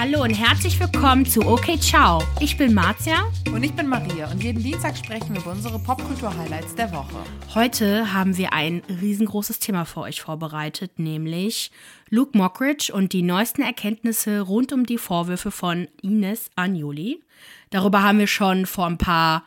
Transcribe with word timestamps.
Hallo 0.00 0.22
und 0.22 0.30
herzlich 0.30 0.80
willkommen 0.80 1.26
zu 1.26 1.42
OK 1.42 1.78
Ciao. 1.78 2.22
Ich 2.40 2.56
bin 2.56 2.72
Marzia. 2.72 3.18
Und 3.52 3.62
ich 3.62 3.74
bin 3.74 3.86
Maria 3.86 4.30
und 4.30 4.42
jeden 4.42 4.62
Dienstag 4.62 4.96
sprechen 4.96 5.34
wir 5.34 5.42
über 5.42 5.50
unsere 5.50 5.78
Popkultur-Highlights 5.78 6.74
der 6.74 6.90
Woche. 6.90 7.18
Heute 7.54 8.10
haben 8.10 8.38
wir 8.38 8.54
ein 8.54 8.80
riesengroßes 8.88 9.58
Thema 9.58 9.84
für 9.84 10.00
euch 10.00 10.22
vorbereitet, 10.22 10.98
nämlich 10.98 11.70
Luke 12.08 12.38
Mockridge 12.38 12.90
und 12.94 13.12
die 13.12 13.20
neuesten 13.20 13.60
Erkenntnisse 13.60 14.40
rund 14.40 14.72
um 14.72 14.86
die 14.86 14.96
Vorwürfe 14.96 15.50
von 15.50 15.86
Ines 16.00 16.50
Agnoli. 16.56 17.22
Darüber 17.68 18.02
haben 18.02 18.20
wir 18.20 18.26
schon 18.26 18.64
vor 18.64 18.86
ein 18.86 18.96
paar 18.96 19.44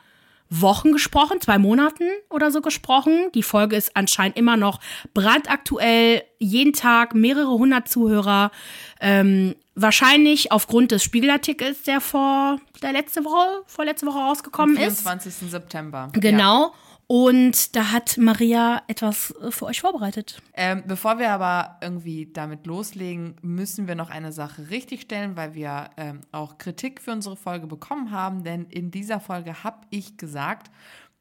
Wochen 0.62 0.92
gesprochen, 0.92 1.42
zwei 1.42 1.58
Monaten 1.58 2.04
oder 2.30 2.52
so 2.52 2.62
gesprochen. 2.62 3.32
Die 3.34 3.44
Folge 3.44 3.76
ist 3.76 3.96
anscheinend 3.96 4.38
immer 4.38 4.58
noch 4.58 4.80
brandaktuell, 5.14 6.24
jeden 6.38 6.74
Tag 6.74 7.16
mehrere 7.16 7.52
hundert 7.52 7.88
Zuhörer. 7.88 8.52
Ähm, 9.00 9.56
wahrscheinlich 9.76 10.52
aufgrund 10.52 10.92
des 10.92 11.04
Spiegelartikels, 11.04 11.84
der 11.84 12.02
vor 12.02 12.60
der 12.82 12.92
letzte 12.92 13.26
Woche, 13.26 13.64
vorletzte 13.66 14.06
Woche 14.06 14.20
rausgekommen 14.20 14.78
Am 14.78 14.84
ist. 14.84 15.02
24. 15.02 15.50
September. 15.50 16.10
Genau. 16.14 16.74
Und 17.08 17.76
da 17.76 17.92
hat 17.92 18.18
Maria 18.18 18.82
etwas 18.88 19.32
äh, 19.42 19.52
für 19.52 19.66
euch 19.66 19.82
vorbereitet. 19.82 20.42
Ähm, 20.54 20.84
bevor 20.88 21.20
wir 21.20 21.32
aber 21.32 21.78
irgendwie 21.82 22.32
damit 22.32 22.66
loslegen, 22.66 23.36
müssen 23.42 23.88
wir 23.88 23.96
noch 23.96 24.10
eine 24.10 24.32
Sache 24.32 24.70
richtigstellen, 24.70 25.36
weil 25.36 25.54
wir 25.54 25.90
ähm, 25.98 26.22
auch 26.32 26.58
Kritik 26.58 27.02
für 27.02 27.12
unsere 27.12 27.36
Folge 27.36 27.68
bekommen 27.68 28.12
haben. 28.12 28.44
Denn 28.44 28.66
in 28.66 28.92
dieser 28.92 29.20
Folge 29.20 29.64
habe 29.64 29.86
ich 29.90 30.18
gesagt, 30.18 30.72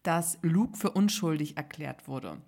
dass 0.03 0.39
Luke 0.43 0.77
für 0.77 0.91
unschuldig 0.91 1.57
erklärt 1.57 2.09
wurde. 2.09 2.39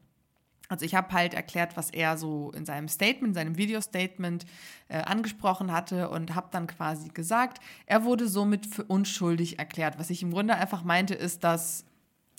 Also 0.69 0.87
ich 0.87 0.95
habe 0.95 1.13
halt 1.13 1.35
erklärt, 1.35 1.77
was 1.77 1.91
er 1.91 2.17
so 2.17 2.51
in 2.53 2.65
seinem 2.65 2.89
Statement, 2.89 3.29
in 3.29 3.35
seinem 3.35 3.57
Video-Statement 3.59 4.47
äh, 4.89 5.03
angesprochen 5.03 5.71
hatte 5.71 6.09
und 6.09 6.35
habe 6.35 6.49
dann 6.51 6.67
quasi 6.67 7.11
gesagt, 7.11 7.59
er 7.87 8.05
wurde 8.05 8.29
somit 8.29 8.67
für 8.67 8.85
unschuldig 8.85 9.59
erklärt. 9.59 9.99
Was 9.99 10.11
ich 10.11 10.23
im 10.23 10.33
Grunde 10.33 10.55
einfach 10.55 10.83
meinte, 10.83 11.15
ist, 11.15 11.45
dass 11.45 11.85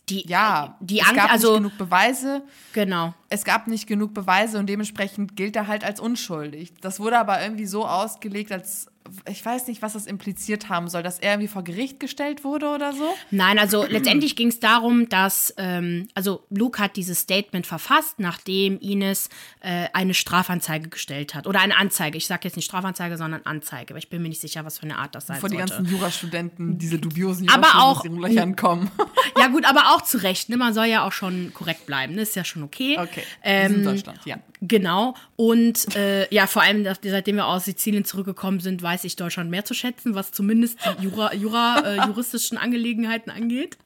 Die, 0.09 0.28
ja, 0.28 0.78
die 0.80 1.00
es 1.00 1.14
gab 1.14 1.31
also 1.31 1.53
nicht 1.53 1.58
genug 1.58 1.78
Beweise. 1.78 2.44
genau. 2.73 3.14
Es 3.36 3.44
gab 3.44 3.67
nicht 3.67 3.86
genug 3.86 4.14
Beweise 4.14 4.58
und 4.59 4.67
dementsprechend 4.67 5.36
gilt 5.36 5.58
er 5.58 5.67
halt 5.67 5.83
als 5.83 6.00
unschuldig. 6.00 6.72
Das 6.80 7.02
wurde 7.02 7.19
aber 7.19 7.42
irgendwie 7.44 7.66
so 7.66 7.86
ausgelegt, 7.86 8.53
als 8.53 8.88
ich 9.30 9.45
weiß 9.45 9.67
nicht, 9.67 9.83
was 9.83 9.94
das 9.94 10.08
impliziert 10.08 10.67
haben 10.67 10.88
soll, 10.88 11.03
dass 11.03 11.19
er 11.19 11.33
irgendwie 11.33 11.47
vor 11.47 11.64
Gericht 11.64 12.00
gestellt 12.00 12.44
wurde 12.44 12.69
oder 12.69 12.92
so. 12.92 13.08
Nein, 13.30 13.59
also 13.59 13.86
letztendlich 13.86 14.36
ging 14.36 14.47
es 14.47 14.59
darum, 14.59 15.08
dass, 15.09 15.53
ähm, 15.58 16.08
also 16.16 16.44
Luke 16.50 16.81
hat 16.81 16.95
dieses 16.95 17.19
Statement 17.19 17.67
verfasst, 17.67 18.16
nachdem 18.17 18.80
Ines 18.80 19.30
äh, 19.59 19.89
eine 19.94 20.16
Strafanzeige 20.16 20.89
gestellt 20.89 21.36
hat. 21.36 21.45
Oder 21.45 21.59
eine 21.59 21.77
Anzeige. 21.77 22.17
Ich 22.17 22.25
sage 22.25 22.42
jetzt 22.45 22.55
nicht 22.55 22.66
Strafanzeige, 22.66 23.16
sondern 23.17 23.42
Anzeige. 23.44 23.94
Aber 23.94 23.99
ich 23.99 24.09
bin 24.09 24.23
mir 24.23 24.30
nicht 24.30 24.42
sicher, 24.42 24.66
was 24.66 24.80
für 24.80 24.86
eine 24.86 24.97
Art 24.97 25.14
das 25.14 25.27
sein 25.27 25.39
Vor 25.39 25.49
die 25.49 25.58
ganzen 25.58 25.86
Jurastudenten, 25.86 26.80
diese 26.80 26.97
dubiosen 26.97 27.47
Aber 27.49 27.67
auch- 27.75 28.03
Jurastudenten, 28.05 28.22
die 28.23 28.33
Löchern 28.33 28.55
kommen. 28.55 28.92
Ja 29.38 29.47
gut, 29.47 29.66
aber 29.66 29.94
auch 29.94 30.02
zu 30.02 30.17
Recht. 30.23 30.47
Ne? 30.47 30.55
Man 30.55 30.73
soll 30.73 30.86
ja 30.86 31.05
auch 31.05 31.11
schon 31.11 31.53
korrekt 31.53 31.86
bleiben. 31.86 32.16
Ne? 32.16 32.22
Ist 32.22 32.38
ja 32.38 32.45
schon 32.45 32.64
okay. 32.64 32.97
Okay, 32.97 33.23
Ähm, 33.43 33.75
in 33.75 33.83
Deutschland, 33.83 34.19
ja. 34.25 34.37
Genau. 34.61 35.15
Und 35.35 35.95
äh, 35.95 36.33
ja, 36.33 36.47
vor 36.47 36.61
allem, 36.63 36.83
dass- 36.83 36.99
seitdem 37.03 37.35
wir 37.35 37.45
aus 37.47 37.65
Sizilien 37.65 38.05
zurückgekommen 38.05 38.59
sind, 38.59 38.81
weiß 38.81 39.03
ich 39.03 39.15
Deutschland 39.15 39.49
mehr 39.51 39.65
zu 39.65 39.73
schätzen, 39.73 40.15
was 40.15 40.31
zumindest 40.31 40.79
die 40.99 41.03
Jura, 41.03 41.33
Jura 41.35 41.79
äh, 41.85 41.95
juristischen 42.07 42.57
Angelegenheiten 42.57 43.29
angeht. 43.31 43.77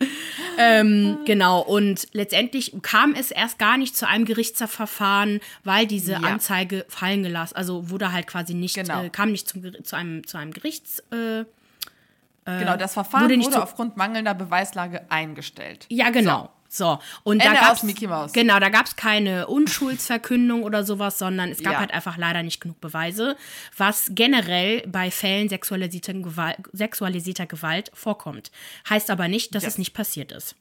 Ähm, 0.57 1.17
genau. 1.25 1.61
Und 1.61 2.07
letztendlich 2.13 2.73
kam 2.81 3.13
es 3.13 3.31
erst 3.31 3.59
gar 3.59 3.77
nicht 3.77 3.95
zu 3.97 4.07
einem 4.07 4.25
Gerichtsverfahren, 4.25 5.39
weil 5.63 5.87
diese 5.87 6.13
Ja. 6.13 6.19
Anzeige 6.19 6.85
fallen 6.87 7.23
gelassen, 7.23 7.55
also 7.55 7.89
wurde 7.89 8.11
halt 8.11 8.27
quasi 8.27 8.53
nicht, 8.53 8.75
Genau. 8.75 9.03
äh, 9.03 9.09
kam 9.09 9.31
nicht 9.31 9.47
zum, 9.49 9.63
zu 9.83 9.95
einem 9.95 10.25
zu 10.25 10.37
einem 10.37 10.51
Gerichts 10.53 10.99
äh, 11.11 11.43
Genau, 12.45 12.77
das 12.77 12.93
Verfahren 12.93 13.29
wurde 13.29 13.39
wurde, 13.45 13.61
aufgrund 13.61 13.95
mangelnder 13.95 14.33
Beweislage 14.33 15.01
eingestellt. 15.11 15.85
Ja, 15.89 16.09
genau. 16.09 16.43
So, 16.45 16.49
und 17.23 17.39
Ende 17.39 17.55
da 17.55 17.67
gab's, 17.67 17.83
Mickey 17.83 18.07
Mouse. 18.07 18.31
Genau, 18.33 18.59
da 18.59 18.69
gab 18.69 18.85
es 18.85 18.95
keine 18.95 19.47
Unschuldsverkündung 19.47 20.63
oder 20.63 20.83
sowas, 20.83 21.17
sondern 21.17 21.49
es 21.49 21.63
gab 21.63 21.73
Ja. 21.73 21.79
halt 21.79 21.91
einfach 21.93 22.17
leider 22.17 22.43
nicht 22.43 22.61
genug 22.61 22.79
Beweise, 22.79 23.35
was 23.77 24.11
generell 24.13 24.87
bei 24.87 25.09
Fällen 25.11 25.49
sexualisierter 25.49 26.13
Gewalt, 26.13 26.57
sexualisierter 26.73 27.47
Gewalt 27.47 27.91
vorkommt. 27.93 28.51
Heißt 28.89 29.09
aber 29.09 29.27
nicht, 29.27 29.55
dass 29.55 29.63
Yes. 29.63 29.73
es 29.73 29.77
nicht 29.79 29.93
passiert 29.93 30.31
ist. 30.31 30.55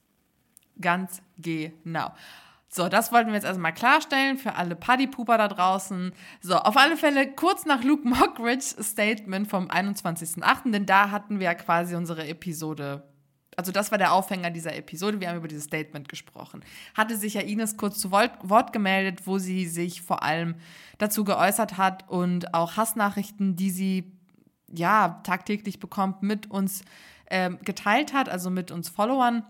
Ganz 0.80 1.20
genau. 1.36 2.12
So, 2.70 2.88
das 2.88 3.12
wollten 3.12 3.28
wir 3.28 3.34
jetzt 3.34 3.44
erstmal 3.46 3.72
klarstellen 3.72 4.36
für 4.36 4.54
alle 4.54 4.76
Partypooper 4.76 5.38
da 5.38 5.48
draußen. 5.48 6.12
So, 6.42 6.56
auf 6.56 6.76
alle 6.76 6.96
Fälle 6.98 7.26
kurz 7.32 7.64
nach 7.64 7.82
Luke 7.82 8.06
Mockridge's 8.06 8.76
Statement 8.80 9.48
vom 9.48 9.68
21.08., 9.70 10.70
denn 10.72 10.84
da 10.86 11.10
hatten 11.10 11.38
wir 11.38 11.46
ja 11.46 11.54
quasi 11.54 11.94
unsere 11.96 12.28
Episode. 12.28 13.04
Also 13.58 13.72
das 13.72 13.90
war 13.90 13.98
der 13.98 14.12
Aufhänger 14.12 14.50
dieser 14.50 14.76
Episode. 14.76 15.18
Wir 15.18 15.30
haben 15.30 15.38
über 15.38 15.48
dieses 15.48 15.64
Statement 15.64 16.08
gesprochen. 16.08 16.64
Hatte 16.94 17.16
sich 17.16 17.34
ja 17.34 17.40
Ines 17.40 17.76
kurz 17.76 17.98
zu 17.98 18.12
Wort, 18.12 18.72
gemeldet, 18.72 19.26
wo 19.26 19.38
sie 19.38 19.66
sich 19.66 20.00
vor 20.00 20.22
allem 20.22 20.54
dazu 20.98 21.24
geäußert 21.24 21.76
hat 21.76 22.08
und 22.08 22.54
auch 22.54 22.76
Hassnachrichten, 22.76 23.56
die 23.56 23.70
sie 23.70 24.12
ja 24.72 25.20
tagtäglich 25.24 25.80
bekommt, 25.80 26.22
mit 26.22 26.48
uns 26.48 26.82
ähm, 27.30 27.58
geteilt 27.64 28.12
hat, 28.12 28.28
also 28.28 28.48
mit 28.48 28.70
uns 28.70 28.90
Followern. 28.90 29.42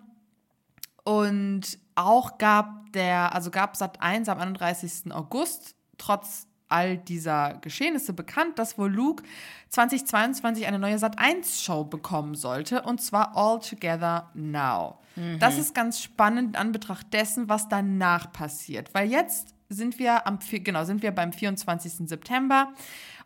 Und 1.05 1.79
auch 1.95 2.39
gab 2.39 2.91
der, 2.95 3.35
also 3.35 3.51
gab 3.51 3.77
Sat 3.77 4.01
1 4.01 4.31
am 4.31 4.39
31. 4.39 5.13
August, 5.13 5.75
trotz 5.99 6.48
all 6.69 6.97
dieser 6.99 7.59
Geschehnisse 7.61 8.13
bekannt, 8.13 8.59
dass 8.59 8.79
wohl 8.79 8.93
Luke 8.93 9.23
2022 9.71 10.67
eine 10.67 10.79
neue 10.79 10.99
Sat 10.99 11.19
1 11.19 11.63
Show 11.63 11.85
bekommen 11.85 12.35
sollte, 12.35 12.83
und 12.83 13.01
zwar 13.01 13.37
All 13.37 13.61
Together 13.61 14.31
Now. 14.35 14.99
Das 15.41 15.59
ist 15.59 15.75
ganz 15.75 16.01
spannend 16.01 16.51
in 16.51 16.57
Anbetracht 16.57 17.13
dessen, 17.13 17.49
was 17.49 17.69
danach 17.69 18.33
passiert, 18.33 18.95
weil 18.95 19.11
jetzt 19.11 19.55
sind 19.69 19.99
wir 19.99 20.27
am, 20.27 20.39
genau, 20.51 20.85
sind 20.85 21.03
wir 21.03 21.11
beim 21.11 21.33
24. 21.33 22.09
September 22.09 22.73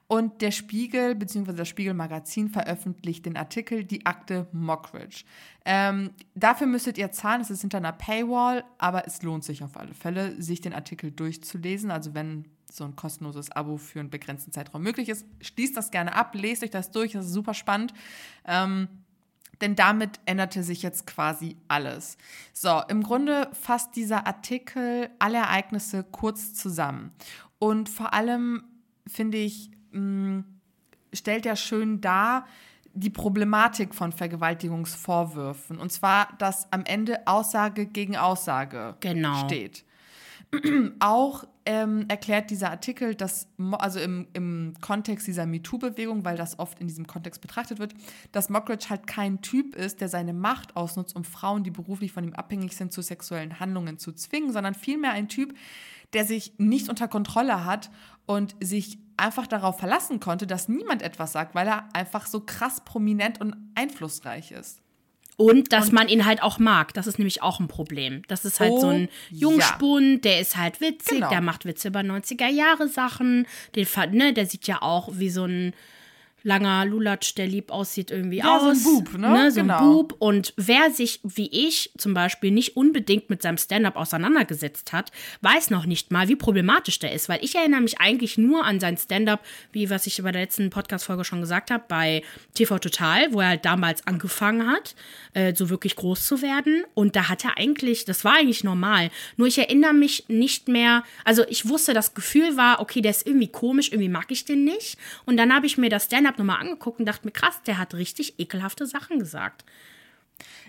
und 0.09 0.43
der 0.43 0.51
Spiegel 0.51 1.15
bzw. 1.15 1.53
das 1.53 1.69
Spiegel-Magazin 1.69 2.49
veröffentlicht 2.49 3.25
den 3.25 3.37
Artikel 3.37 3.85
Die 3.85 4.05
Akte 4.05 4.47
Mockridge. 4.53 5.25
Ähm, 5.65 6.11
dafür 6.35 6.67
müsstet 6.67 6.99
ihr 6.99 7.13
zahlen, 7.13 7.41
es 7.41 7.51
ist 7.51 7.61
hinter 7.61 7.79
einer 7.79 7.93
Paywall, 7.93 8.65
aber 8.79 9.07
es 9.07 9.23
lohnt 9.23 9.45
sich 9.45 9.63
auf 9.63 9.77
alle 9.77 9.95
Fälle, 9.95 10.41
sich 10.43 10.61
den 10.61 10.75
Artikel 10.75 11.13
durchzulesen. 11.13 11.91
Also 11.91 12.15
wenn 12.15 12.47
so 12.77 12.85
ein 12.85 12.97
kostenloses 12.97 13.51
Abo 13.51 13.77
für 13.77 14.01
einen 14.01 14.11
begrenzten 14.11 14.53
Zeitraum 14.53 14.83
möglich 14.83 15.09
ist, 15.09 15.27
schließt 15.41 15.77
das 15.77 15.91
gerne 15.91 16.15
ab, 16.15 16.35
lest 16.35 16.63
euch 16.63 16.71
das 16.71 16.91
durch, 16.91 17.13
das 17.13 17.27
ist 17.27 17.33
super 17.33 17.55
spannend. 17.55 17.93
Ähm, 18.45 18.89
denn 19.61 19.77
damit 19.77 20.19
änderte 20.27 20.63
sich 20.65 20.83
jetzt 20.83 21.07
quasi 21.07 21.57
alles. 21.69 22.19
So, 22.53 22.83
im 22.89 23.03
Grunde 23.03 23.49
fasst 23.53 23.95
dieser 23.95 24.27
Artikel 24.27 25.09
alle 25.21 25.39
Ereignisse 25.39 26.03
kurz 26.03 26.55
zusammen. 26.55 27.13
Und 27.61 27.89
vor 27.89 28.13
allem, 28.13 28.65
finde 29.07 29.39
ich, 29.39 29.71
mh, 29.93 30.43
stellt 31.13 31.47
er 31.47 31.55
schön 31.57 32.01
dar 32.01 32.45
die 32.95 33.11
Problematik 33.11 33.95
von 33.95 34.13
Vergewaltigungsvorwürfen. 34.13 35.79
Und 35.79 35.93
zwar, 35.93 36.29
dass 36.39 36.71
am 36.73 36.85
Ende 36.85 37.27
Aussage 37.27 37.87
gegen 37.87 38.17
Aussage 38.17 38.97
Genau. 39.01 39.45
steht. 39.47 39.85
Auch 41.01 41.45
ähm, 41.65 42.05
erklärt 42.09 42.51
dieser 42.51 42.71
Artikel, 42.71 43.15
dass, 43.15 43.49
also 43.73 44.01
im, 44.01 44.27
im 44.33 44.75
Kontext 44.81 45.27
dieser 45.27 45.47
MeToo-Bewegung, 45.47 46.25
weil 46.25 46.37
das 46.37 46.59
oft 46.59 46.79
in 46.81 46.89
diesem 46.89 47.07
Kontext 47.07 47.41
betrachtet 47.41 47.79
wird, 47.79 47.95
dass 48.33 48.51
Mockridge 48.51 48.87
halt 48.91 49.07
kein 49.07 49.41
Typ 49.41 49.75
ist, 49.75 50.01
der 50.01 50.09
seine 50.09 50.33
Macht 50.33 50.77
ausnutzt, 50.77 51.17
um 51.17 51.25
Frauen, 51.25 51.65
die 51.65 51.71
beruflich 51.71 52.13
von 52.13 52.25
ihm 52.25 52.35
abhängig 52.35 52.77
sind, 52.77 52.93
zu 52.93 53.01
sexuellen 53.01 53.61
Handlungen 53.61 53.99
zu 53.99 54.13
zwingen, 54.13 54.53
sondern 54.53 54.75
vielmehr 54.75 55.13
ein 55.13 55.29
Typ, 55.29 55.55
der 56.13 56.27
sich 56.27 56.53
nicht 56.59 56.89
unter 56.89 57.09
Kontrolle 57.09 57.65
hat 57.65 57.91
und 58.27 58.55
sich 58.61 58.99
einfach 59.17 59.47
darauf 59.47 59.79
verlassen 59.79 60.21
konnte, 60.21 60.47
dass 60.47 60.69
niemand 60.69 61.01
etwas 61.03 61.33
sagt, 61.33 61.55
weil 61.55 61.67
er 61.67 61.89
einfach 61.95 62.27
so 62.27 62.41
krass 62.41 62.83
prominent 62.85 63.41
und 63.41 63.57
einflussreich 63.75 64.53
ist. 64.53 64.82
Und 65.37 65.73
dass 65.73 65.93
man 65.93 66.09
ihn 66.09 66.25
halt 66.25 66.43
auch 66.43 66.59
mag. 66.59 66.93
Das 66.95 67.07
ist 67.07 67.19
nämlich 67.19 67.43
auch 67.43 67.59
ein 67.59 67.67
Problem. 67.69 68.23
Das 68.29 68.45
ist 68.45 68.61
halt 68.61 68.71
Oh, 68.73 68.81
so 68.81 68.89
ein 68.89 69.09
ja. 69.31 69.39
Jungspund, 69.49 70.25
der 70.25 70.41
ist 70.41 70.57
halt 70.57 70.81
witzig, 70.81 71.19
Genau. 71.19 71.31
der 71.31 71.41
macht 71.41 71.65
Witze 71.65 71.89
über 71.89 72.01
90er-Jahre-Sachen. 72.01 73.47
Den, 73.75 73.87
ne, 74.13 74.33
der 74.33 74.47
sieht 74.47 74.67
ja 74.67 74.83
auch 74.83 75.09
wie 75.15 75.31
so 75.31 75.45
ein 75.45 75.73
langer 76.43 76.85
Lulatsch, 76.87 77.35
der 77.37 77.47
lieb 77.47 77.71
aussieht, 77.71 78.11
irgendwie 78.11 78.39
Ja, 78.39 78.59
so 78.61 78.67
ein 78.67 78.73
aus. 78.73 78.85
Bub, 78.85 79.19
ne? 79.19 79.51
So 79.51 79.61
ein 79.61 79.67
Genau. 79.69 79.81
Bub. 80.03 80.17
Und 80.19 80.55
wer 80.57 80.91
sich, 80.91 81.21
wie 81.23 81.49
ich 81.67 81.93
zum 81.99 82.15
Beispiel, 82.15 82.51
nicht 82.51 82.77
unbedingt 82.77 83.31
mit 83.31 83.43
seinem 83.43 83.59
Stand-up 83.59 83.97
auseinandergesetzt 83.97 84.93
hat, 84.93 85.11
weiß 85.43 85.71
noch 85.71 85.87
nicht 85.87 86.11
mal, 86.11 86.29
wie 86.29 86.37
problematisch 86.37 86.99
der 86.99 87.13
ist. 87.13 87.29
Weil 87.29 87.39
ich 87.45 87.55
erinnere 87.55 87.81
mich 87.81 88.01
eigentlich 88.01 88.39
nur 88.39 88.65
an 88.65 88.81
sein 88.81 88.97
Stand-up, 88.97 89.45
wie 89.73 89.91
was 89.91 90.07
ich 90.07 90.23
bei 90.23 90.33
der 90.33 90.43
letzten 90.43 90.71
Podcast-Folge 90.71 91.25
schon 91.25 91.41
gesagt 91.41 91.71
habe, 91.71 91.85
bei 91.89 92.23
TV 92.55 92.79
Total, 92.79 93.33
wo 93.33 93.41
er 93.41 93.49
halt 93.49 93.65
damals 93.65 94.07
angefangen 94.07 94.67
hat, 94.71 94.95
äh, 95.35 95.55
so 95.55 95.71
wirklich 95.71 95.97
groß 95.97 96.27
zu 96.27 96.43
werden. 96.43 96.85
Und 96.95 97.17
da 97.17 97.29
hat 97.29 97.45
er 97.45 97.57
eigentlich, 97.59 98.05
das 98.05 98.25
war 98.25 98.35
eigentlich 98.35 98.65
normal. 98.65 99.11
Nur 99.37 99.47
ich 99.47 99.59
erinnere 99.59 99.93
mich 99.95 100.25
nicht 100.29 100.69
mehr, 100.69 101.05
also 101.25 101.45
ich 101.49 101.69
wusste, 101.69 101.95
das 101.95 102.15
Gefühl 102.15 102.57
war, 102.57 102.81
okay, 102.81 103.01
der 103.01 103.11
ist 103.13 103.27
irgendwie 103.27 103.49
komisch, 103.49 103.91
irgendwie 103.93 104.09
mag 104.09 104.27
ich 104.31 104.45
den 104.45 104.65
nicht. 104.65 104.99
Und 105.27 105.37
dann 105.37 105.55
habe 105.55 105.67
ich 105.67 105.79
mir 105.79 105.89
das 105.91 106.05
Stand-up 106.07 106.32
habe 106.33 106.43
nochmal 106.43 106.61
angeguckt 106.61 106.99
und 106.99 107.07
dachte 107.07 107.27
mir, 107.27 107.33
krass, 107.33 107.63
der 107.67 107.79
hat 107.79 107.95
richtig 107.95 108.39
ekelhafte 108.39 108.87
Sachen 108.87 109.19
gesagt. 109.19 109.65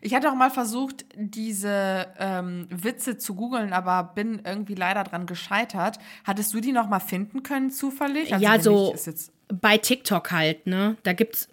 Ich 0.01 0.13
hatte 0.13 0.29
auch 0.29 0.35
mal 0.35 0.51
versucht, 0.51 1.05
diese 1.15 2.07
ähm, 2.19 2.67
Witze 2.69 3.17
zu 3.17 3.35
googeln, 3.35 3.73
aber 3.73 4.11
bin 4.15 4.41
irgendwie 4.43 4.75
leider 4.75 5.03
dran 5.03 5.25
gescheitert. 5.25 5.97
Hattest 6.25 6.53
du 6.53 6.59
die 6.59 6.73
noch 6.73 6.87
mal 6.87 6.99
finden 6.99 7.41
können, 7.41 7.71
zufällig? 7.71 8.33
Also 8.33 8.43
ja, 8.43 8.59
so 8.59 8.95
bei 9.47 9.77
TikTok 9.77 10.31
halt, 10.31 10.67
ne? 10.67 10.97
Da 11.03 11.13
gibt's 11.13 11.47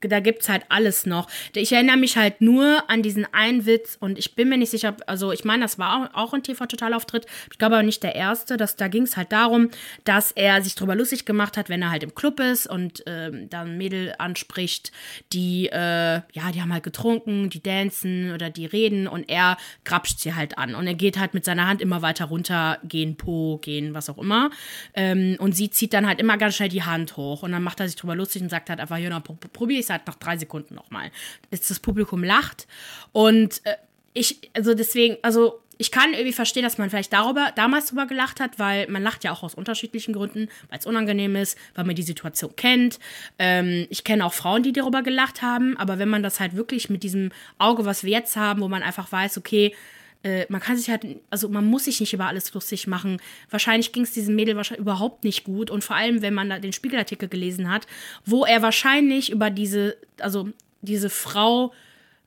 da 0.00 0.20
gibt 0.20 0.42
es 0.42 0.48
halt 0.48 0.64
alles 0.68 1.06
noch. 1.06 1.28
Ich 1.54 1.72
erinnere 1.72 1.96
mich 1.96 2.16
halt 2.16 2.40
nur 2.40 2.88
an 2.88 3.02
diesen 3.02 3.26
einen 3.32 3.66
Witz 3.66 3.96
und 4.00 4.18
ich 4.18 4.34
bin 4.34 4.48
mir 4.48 4.58
nicht 4.58 4.70
sicher, 4.70 4.96
also 5.06 5.32
ich 5.32 5.44
meine, 5.44 5.62
das 5.62 5.78
war 5.78 6.10
auch, 6.14 6.34
ein 6.34 6.42
TV-Totalauftritt, 6.42 7.26
ich 7.52 7.58
glaube 7.58 7.76
aber 7.76 7.84
nicht 7.84 8.02
der 8.02 8.16
erste, 8.16 8.56
dass, 8.56 8.76
da 8.76 8.88
ging 8.88 9.04
es 9.04 9.16
halt 9.16 9.30
darum, 9.30 9.70
dass 10.04 10.32
er 10.32 10.62
sich 10.62 10.74
drüber 10.74 10.96
lustig 10.96 11.24
gemacht 11.24 11.56
hat, 11.56 11.68
wenn 11.68 11.82
er 11.82 11.90
halt 11.90 12.02
im 12.02 12.14
Club 12.14 12.40
ist 12.40 12.66
und 12.66 13.04
ähm, 13.06 13.48
dann 13.50 13.78
Mädel 13.78 14.14
anspricht, 14.18 14.90
die, 15.32 15.68
äh, 15.68 16.20
ja, 16.32 16.50
die 16.52 16.60
haben 16.60 16.72
halt 16.72 16.82
getrunken, 16.82 17.50
die 17.50 17.62
dancen 17.62 18.32
oder 18.32 18.50
die 18.50 18.66
reden 18.66 19.06
und 19.06 19.28
er 19.28 19.56
grapscht 19.84 20.20
sie 20.20 20.34
halt 20.34 20.58
an. 20.58 20.74
Und 20.74 20.86
er 20.86 20.94
geht 20.94 21.18
halt 21.18 21.34
mit 21.34 21.44
seiner 21.44 21.66
Hand 21.66 21.80
immer 21.80 22.02
weiter 22.02 22.26
runter, 22.26 22.78
gehen 22.84 23.16
Po, 23.16 23.58
gehen, 23.58 23.94
was 23.94 24.10
auch 24.10 24.18
immer. 24.18 24.50
Ähm, 24.94 25.36
und 25.38 25.54
sie 25.54 25.70
zieht 25.70 25.92
dann 25.92 26.06
halt 26.06 26.20
immer 26.20 26.36
ganz 26.36 26.56
schnell 26.56 26.68
die 26.68 26.82
Hand 26.82 27.16
hoch 27.16 27.42
und 27.42 27.52
dann 27.52 27.62
macht 27.62 27.80
er 27.80 27.86
sich 27.86 27.96
drüber 27.96 28.16
lustig 28.16 28.42
und 28.42 28.48
sagt 28.48 28.70
halt 28.70 28.80
einfach, 28.80 28.98
ja, 28.98 29.20
probier 29.52 29.78
ich 29.84 29.86
es 29.86 29.90
halt 29.90 30.06
nach 30.06 30.16
drei 30.16 30.36
Sekunden 30.36 30.74
nochmal. 30.74 31.10
Das 31.50 31.80
Publikum 31.80 32.24
lacht. 32.24 32.66
Und 33.12 33.64
äh, 33.64 33.76
ich, 34.12 34.50
also 34.54 34.74
deswegen, 34.74 35.16
also 35.22 35.60
ich 35.78 35.90
kann 35.90 36.12
irgendwie 36.12 36.32
verstehen, 36.32 36.62
dass 36.62 36.78
man 36.78 36.90
vielleicht 36.90 37.12
darüber, 37.12 37.52
damals 37.54 37.86
drüber 37.86 38.06
gelacht 38.06 38.40
hat, 38.40 38.58
weil 38.58 38.88
man 38.88 39.02
lacht 39.02 39.24
ja 39.24 39.32
auch 39.32 39.42
aus 39.42 39.54
unterschiedlichen 39.54 40.14
Gründen, 40.14 40.48
weil 40.68 40.78
es 40.78 40.86
unangenehm 40.86 41.36
ist, 41.36 41.58
weil 41.74 41.84
man 41.84 41.96
die 41.96 42.02
Situation 42.02 42.54
kennt. 42.56 42.98
Ähm, 43.38 43.86
ich 43.90 44.04
kenne 44.04 44.24
auch 44.24 44.32
Frauen, 44.32 44.62
die 44.62 44.72
darüber 44.72 45.02
gelacht 45.02 45.42
haben, 45.42 45.76
aber 45.76 45.98
wenn 45.98 46.08
man 46.08 46.22
das 46.22 46.40
halt 46.40 46.56
wirklich 46.56 46.90
mit 46.90 47.02
diesem 47.02 47.30
Auge, 47.58 47.84
was 47.84 48.04
wir 48.04 48.12
jetzt 48.12 48.36
haben, 48.36 48.60
wo 48.60 48.68
man 48.68 48.82
einfach 48.82 49.10
weiß, 49.10 49.38
okay, 49.38 49.74
äh, 50.24 50.46
man 50.48 50.60
kann 50.60 50.76
sich 50.76 50.88
halt, 50.88 51.04
also 51.28 51.48
man 51.50 51.66
muss 51.66 51.84
sich 51.84 52.00
nicht 52.00 52.14
über 52.14 52.26
alles 52.26 52.52
lustig 52.54 52.86
machen. 52.86 53.20
Wahrscheinlich 53.50 53.92
ging 53.92 54.04
es 54.04 54.12
diesem 54.12 54.34
Mädel 54.34 54.56
wahrscheinlich 54.56 54.80
überhaupt 54.80 55.22
nicht 55.22 55.44
gut. 55.44 55.70
Und 55.70 55.84
vor 55.84 55.96
allem, 55.96 56.22
wenn 56.22 56.32
man 56.32 56.48
da 56.48 56.58
den 56.58 56.72
Spiegelartikel 56.72 57.28
gelesen 57.28 57.70
hat, 57.70 57.86
wo 58.24 58.46
er 58.46 58.62
wahrscheinlich 58.62 59.30
über 59.30 59.50
diese, 59.50 59.96
also 60.18 60.48
diese 60.80 61.10
Frau 61.10 61.72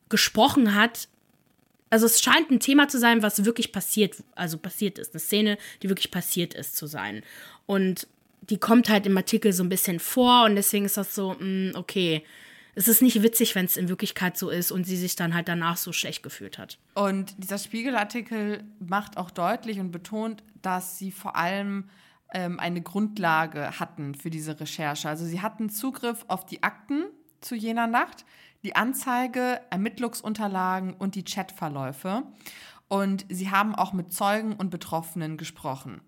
gesprochen 0.09 0.75
hat. 0.75 1.09
Also 1.89 2.05
es 2.05 2.21
scheint 2.21 2.51
ein 2.51 2.59
Thema 2.59 2.87
zu 2.87 2.99
sein, 2.99 3.23
was 3.23 3.45
wirklich 3.45 3.71
passiert, 3.71 4.15
also 4.35 4.57
passiert 4.57 4.99
ist. 4.99 5.13
Eine 5.13 5.19
Szene, 5.19 5.57
die 5.81 5.89
wirklich 5.89 6.11
passiert 6.11 6.53
ist 6.53 6.77
zu 6.77 6.85
sein. 6.85 7.23
Und 7.65 8.07
die 8.41 8.57
kommt 8.57 8.89
halt 8.89 9.07
im 9.07 9.17
Artikel 9.17 9.53
so 9.53 9.63
ein 9.63 9.69
bisschen 9.69 9.99
vor 9.99 10.45
und 10.45 10.55
deswegen 10.55 10.85
ist 10.85 10.97
das 10.97 11.15
so, 11.15 11.35
mh, 11.39 11.71
mm, 11.71 11.75
okay 11.75 12.23
es 12.77 12.87
ist 12.87 13.01
nicht 13.01 13.23
witzig, 13.23 13.55
wenn 13.55 13.65
es 13.65 13.75
in 13.75 13.89
Wirklichkeit 13.89 14.37
so 14.37 14.51
ist 14.51 14.71
und 14.71 14.83
sie 14.83 14.97
sich 14.97 15.15
dann 15.15 15.33
halt 15.33 15.47
danach 15.47 15.77
so 15.77 15.91
schlecht 15.91 16.21
gefühlt 16.21 16.59
hat. 16.59 16.77
Und 16.93 17.33
dieser 17.43 17.57
Spiegelartikel 17.57 18.63
macht 18.77 19.17
auch 19.17 19.31
deutlich 19.31 19.79
und 19.79 19.89
betont, 19.89 20.43
dass 20.61 20.99
sie 20.99 21.11
vor 21.11 21.35
allem 21.35 21.89
ähm, 22.31 22.59
eine 22.59 22.83
Grundlage 22.83 23.79
hatten 23.79 24.13
für 24.13 24.29
diese 24.29 24.59
Recherche. 24.59 25.09
Also 25.09 25.25
sie 25.25 25.41
hatten 25.41 25.71
Zugriff 25.71 26.23
auf 26.27 26.45
die 26.45 26.61
Akten 26.61 27.05
zu 27.41 27.55
jener 27.55 27.87
Nacht, 27.87 28.25
die 28.61 28.75
Anzeige, 28.75 29.59
Ermittlungsunterlagen 29.71 30.93
und 30.93 31.15
die 31.15 31.23
Chatverläufe. 31.23 32.23
Und 32.89 33.25
sie 33.27 33.49
haben 33.49 33.73
auch 33.73 33.91
mit 33.91 34.13
Zeugen 34.13 34.53
und 34.53 34.69
Betroffenen 34.69 35.37
gesprochen. 35.37 36.01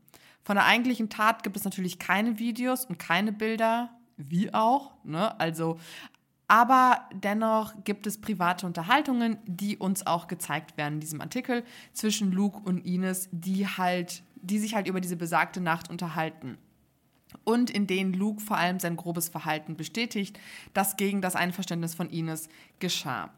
Von 0.43 0.55
der 0.55 0.65
eigentlichen 0.65 1.09
Tat 1.09 1.41
gibt 1.41 1.57
es 1.57 1.63
natürlich 1.63 1.97
keine 1.97 2.37
Videos 2.37 2.85
und 2.85 2.99
keine 2.99 3.31
Bilder, 3.31 3.89
wie 4.17 4.53
auch. 4.53 4.91
Ne? 5.03 5.39
Also 5.39 5.79
aber 6.49 7.07
dennoch 7.13 7.75
gibt 7.83 8.07
es 8.07 8.19
private 8.19 8.65
Unterhaltungen, 8.65 9.37
die 9.45 9.77
uns 9.77 10.07
auch 10.07 10.27
gezeigt 10.27 10.77
werden 10.77 10.95
in 10.95 10.99
diesem 10.99 11.21
Artikel 11.21 11.63
zwischen 11.93 12.31
Luke 12.31 12.59
und 12.65 12.79
Ines, 12.79 13.29
die 13.31 13.67
halt, 13.67 14.23
die 14.35 14.57
sich 14.57 14.73
halt 14.73 14.87
über 14.87 14.99
diese 14.99 15.15
besagte 15.15 15.61
Nacht 15.61 15.91
unterhalten. 15.91 16.57
Und 17.43 17.69
in 17.69 17.85
denen 17.85 18.13
Luke 18.13 18.41
vor 18.41 18.57
allem 18.57 18.79
sein 18.79 18.97
grobes 18.97 19.29
Verhalten 19.29 19.77
bestätigt, 19.77 20.39
das 20.73 20.97
gegen 20.97 21.21
das 21.21 21.35
Einverständnis 21.35 21.93
von 21.93 22.09
Ines 22.09 22.49
geschah. 22.79 23.29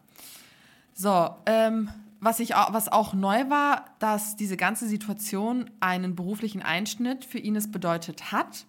So, 0.94 1.36
ähm, 1.48 1.90
was, 2.22 2.40
ich, 2.40 2.52
was 2.52 2.88
auch 2.88 3.14
neu 3.14 3.50
war, 3.50 3.88
dass 4.00 4.38
diese 4.38 4.56
ganze 4.56 4.88
Situation 4.88 5.70
einen 5.82 6.16
beruflichen 6.16 6.62
Einschnitt 6.62 7.26
für 7.26 7.40
Ines 7.40 7.70
bedeutet 7.70 8.32
hat, 8.32 8.66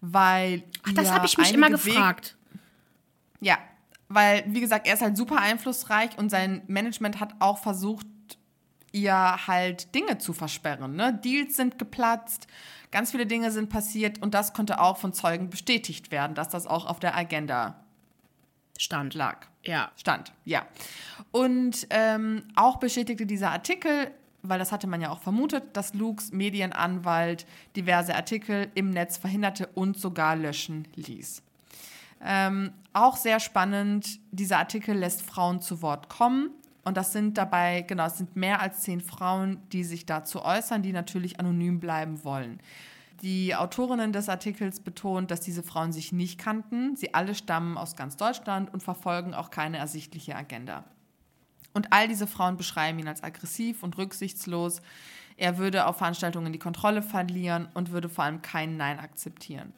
weil. 0.00 0.62
Ach, 0.84 0.92
das 0.92 1.10
habe 1.10 1.26
ich 1.26 1.36
mich 1.36 1.52
immer 1.52 1.70
gefragt. 1.70 2.36
Ja, 3.40 3.58
weil, 4.14 4.44
wie 4.46 4.60
gesagt, 4.60 4.86
er 4.86 4.94
ist 4.94 5.02
halt 5.02 5.16
super 5.16 5.38
einflussreich 5.38 6.18
und 6.18 6.30
sein 6.30 6.62
Management 6.66 7.20
hat 7.20 7.34
auch 7.40 7.58
versucht, 7.58 8.06
ihr 8.92 9.46
halt 9.46 9.94
Dinge 9.94 10.18
zu 10.18 10.32
versperren. 10.32 10.96
Ne? 10.96 11.18
Deals 11.24 11.56
sind 11.56 11.78
geplatzt, 11.78 12.46
ganz 12.90 13.10
viele 13.10 13.26
Dinge 13.26 13.50
sind 13.50 13.70
passiert 13.70 14.20
und 14.20 14.34
das 14.34 14.52
konnte 14.52 14.80
auch 14.80 14.98
von 14.98 15.12
Zeugen 15.14 15.50
bestätigt 15.50 16.10
werden, 16.10 16.34
dass 16.34 16.48
das 16.48 16.66
auch 16.66 16.86
auf 16.86 17.00
der 17.00 17.16
Agenda 17.16 17.82
stand. 18.78 19.14
Lag. 19.14 19.46
Ja. 19.64 19.90
Stand, 19.96 20.32
ja. 20.44 20.66
Und 21.30 21.86
ähm, 21.90 22.44
auch 22.54 22.76
bestätigte 22.76 23.26
dieser 23.26 23.50
Artikel, 23.50 24.10
weil 24.42 24.58
das 24.58 24.72
hatte 24.72 24.86
man 24.86 25.00
ja 25.00 25.10
auch 25.10 25.20
vermutet, 25.20 25.76
dass 25.76 25.94
Lukes 25.94 26.32
Medienanwalt 26.32 27.46
diverse 27.76 28.14
Artikel 28.14 28.70
im 28.74 28.90
Netz 28.90 29.16
verhinderte 29.16 29.68
und 29.68 29.96
sogar 29.96 30.36
löschen 30.36 30.88
ließ. 30.96 31.42
Ähm, 32.24 32.72
auch 32.92 33.16
sehr 33.16 33.40
spannend, 33.40 34.20
dieser 34.30 34.58
Artikel 34.58 34.96
lässt 34.96 35.22
Frauen 35.22 35.60
zu 35.60 35.82
Wort 35.82 36.08
kommen. 36.08 36.50
Und 36.84 36.96
das 36.96 37.12
sind 37.12 37.38
dabei, 37.38 37.82
genau, 37.82 38.06
es 38.06 38.18
sind 38.18 38.34
mehr 38.36 38.60
als 38.60 38.80
zehn 38.80 39.00
Frauen, 39.00 39.58
die 39.70 39.84
sich 39.84 40.04
dazu 40.04 40.44
äußern, 40.44 40.82
die 40.82 40.92
natürlich 40.92 41.38
anonym 41.38 41.80
bleiben 41.80 42.24
wollen. 42.24 42.60
Die 43.22 43.54
Autorinnen 43.54 44.12
des 44.12 44.28
Artikels 44.28 44.80
betont, 44.80 45.30
dass 45.30 45.40
diese 45.40 45.62
Frauen 45.62 45.92
sich 45.92 46.12
nicht 46.12 46.40
kannten. 46.40 46.96
Sie 46.96 47.14
alle 47.14 47.36
stammen 47.36 47.78
aus 47.78 47.94
ganz 47.94 48.16
Deutschland 48.16 48.72
und 48.72 48.82
verfolgen 48.82 49.32
auch 49.32 49.50
keine 49.50 49.78
ersichtliche 49.78 50.34
Agenda. 50.34 50.84
Und 51.72 51.92
all 51.92 52.08
diese 52.08 52.26
Frauen 52.26 52.56
beschreiben 52.56 52.98
ihn 52.98 53.06
als 53.06 53.22
aggressiv 53.22 53.84
und 53.84 53.96
rücksichtslos. 53.96 54.82
Er 55.36 55.56
würde 55.56 55.86
auf 55.86 55.98
Veranstaltungen 55.98 56.52
die 56.52 56.58
Kontrolle 56.58 57.00
verlieren 57.00 57.68
und 57.74 57.92
würde 57.92 58.08
vor 58.08 58.24
allem 58.24 58.42
kein 58.42 58.76
Nein 58.76 58.98
akzeptieren. 58.98 59.72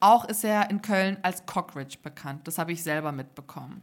Auch 0.00 0.24
ist 0.24 0.44
er 0.44 0.70
in 0.70 0.82
Köln 0.82 1.18
als 1.22 1.44
Cockridge 1.46 1.98
bekannt. 2.02 2.46
Das 2.46 2.58
habe 2.58 2.72
ich 2.72 2.82
selber 2.82 3.12
mitbekommen. 3.12 3.82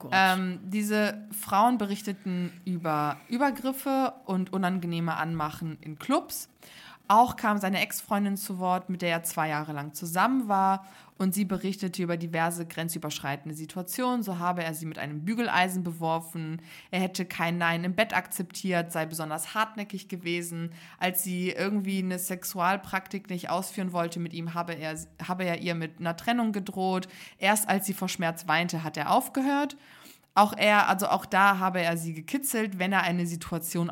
Oh 0.00 0.08
ähm, 0.10 0.58
diese 0.62 1.26
Frauen 1.38 1.78
berichteten 1.78 2.50
über 2.64 3.18
Übergriffe 3.28 4.14
und 4.24 4.52
unangenehme 4.52 5.16
Anmachen 5.16 5.76
in 5.80 5.98
Clubs. 5.98 6.48
Auch 7.08 7.36
kam 7.36 7.58
seine 7.58 7.80
Ex-Freundin 7.80 8.36
zu 8.36 8.58
Wort, 8.58 8.90
mit 8.90 9.02
der 9.02 9.10
er 9.10 9.22
zwei 9.22 9.48
Jahre 9.48 9.72
lang 9.72 9.94
zusammen 9.94 10.48
war 10.48 10.84
und 11.18 11.34
sie 11.34 11.44
berichtete 11.44 12.02
über 12.02 12.16
diverse 12.16 12.66
grenzüberschreitende 12.66 13.54
Situationen. 13.54 14.22
So 14.22 14.38
habe 14.38 14.64
er 14.64 14.74
sie 14.74 14.86
mit 14.86 14.98
einem 14.98 15.24
Bügeleisen 15.24 15.82
beworfen, 15.82 16.60
er 16.90 17.00
hätte 17.00 17.24
kein 17.24 17.58
Nein 17.58 17.84
im 17.84 17.94
Bett 17.94 18.14
akzeptiert, 18.14 18.92
sei 18.92 19.06
besonders 19.06 19.54
hartnäckig 19.54 20.08
gewesen. 20.08 20.72
Als 20.98 21.22
sie 21.22 21.50
irgendwie 21.50 21.98
eine 21.98 22.18
Sexualpraktik 22.18 23.30
nicht 23.30 23.50
ausführen 23.50 23.92
wollte 23.92 24.20
mit 24.20 24.34
ihm, 24.34 24.54
habe 24.54 24.74
er, 24.74 24.96
habe 25.26 25.44
er 25.44 25.62
ihr 25.62 25.74
mit 25.74 26.00
einer 26.00 26.16
Trennung 26.16 26.52
gedroht. 26.52 27.08
Erst 27.38 27.68
als 27.68 27.86
sie 27.86 27.94
vor 27.94 28.08
Schmerz 28.08 28.46
weinte, 28.48 28.82
hat 28.84 28.96
er 28.96 29.10
aufgehört. 29.10 29.76
Auch 30.34 30.52
er, 30.54 30.88
also 30.88 31.08
auch 31.08 31.24
da 31.24 31.60
habe 31.60 31.80
er 31.80 31.96
sie 31.96 32.12
gekitzelt, 32.12 32.78
wenn 32.78 32.92
er 32.92 33.02
eine 33.02 33.26
Situation 33.26 33.88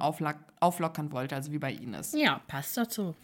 auflockern 0.65 1.13
wollte, 1.13 1.37
also 1.37 1.53
wie 1.53 1.59
bei 1.59 1.73
Ines. 1.73 2.13
Ja, 2.13 2.41
passt 2.47 2.77
dazu. 2.77 3.15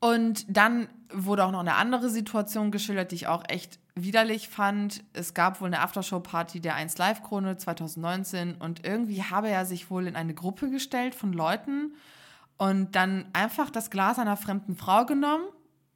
Und 0.00 0.44
dann 0.48 0.88
wurde 1.12 1.44
auch 1.44 1.50
noch 1.50 1.60
eine 1.60 1.76
andere 1.76 2.10
Situation 2.10 2.70
geschildert, 2.70 3.10
die 3.10 3.16
ich 3.16 3.26
auch 3.26 3.42
echt 3.48 3.78
widerlich 3.94 4.48
fand. 4.48 5.02
Es 5.12 5.32
gab 5.32 5.60
wohl 5.60 5.68
eine 5.68 5.80
Aftershow-Party 5.80 6.60
der 6.60 6.74
1 6.74 6.98
Live-Krone 6.98 7.56
2019 7.56 8.56
und 8.56 8.84
irgendwie 8.84 9.22
habe 9.22 9.48
er 9.48 9.64
sich 9.64 9.90
wohl 9.90 10.06
in 10.06 10.16
eine 10.16 10.34
Gruppe 10.34 10.68
gestellt 10.68 11.14
von 11.14 11.32
Leuten 11.32 11.94
und 12.56 12.94
dann 12.94 13.26
einfach 13.32 13.70
das 13.70 13.90
Glas 13.90 14.18
einer 14.18 14.36
fremden 14.36 14.76
Frau 14.76 15.06
genommen, 15.06 15.44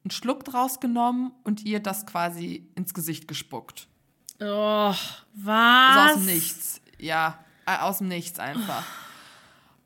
einen 0.03 0.11
Schluck 0.11 0.43
draus 0.43 0.79
genommen 0.79 1.31
und 1.43 1.63
ihr 1.65 1.79
das 1.79 2.05
quasi 2.05 2.67
ins 2.75 2.93
Gesicht 2.93 3.27
gespuckt. 3.27 3.87
Oh, 4.41 4.93
was? 5.33 5.97
Also 5.97 5.99
aus 5.99 6.13
dem 6.15 6.25
Nichts. 6.25 6.81
Ja, 6.97 7.37
äh, 7.65 7.77
aus 7.77 7.99
dem 7.99 8.07
Nichts 8.07 8.39
einfach. 8.39 8.83
Oh. 8.83 9.08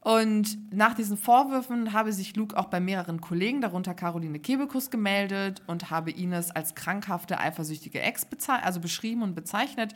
Und 0.04 0.58
nach 0.74 0.94
diesen 0.96 1.16
Vorwürfen 1.16 1.94
habe 1.94 2.12
sich 2.12 2.36
Luke 2.36 2.58
auch 2.58 2.66
bei 2.66 2.82
mehreren 2.82 3.22
Kollegen, 3.22 3.62
darunter 3.62 3.94
Caroline 3.94 4.40
Kebekus, 4.40 4.90
gemeldet 4.90 5.62
und 5.66 5.92
habe 5.92 6.12
Ines 6.12 6.52
als 6.52 6.76
krankhafte, 6.76 7.40
eifersüchtige 7.40 8.02
Ex 8.02 8.28
also 8.48 8.82
beschrieben 8.82 9.22
und 9.22 9.34
bezeichnet, 9.34 9.94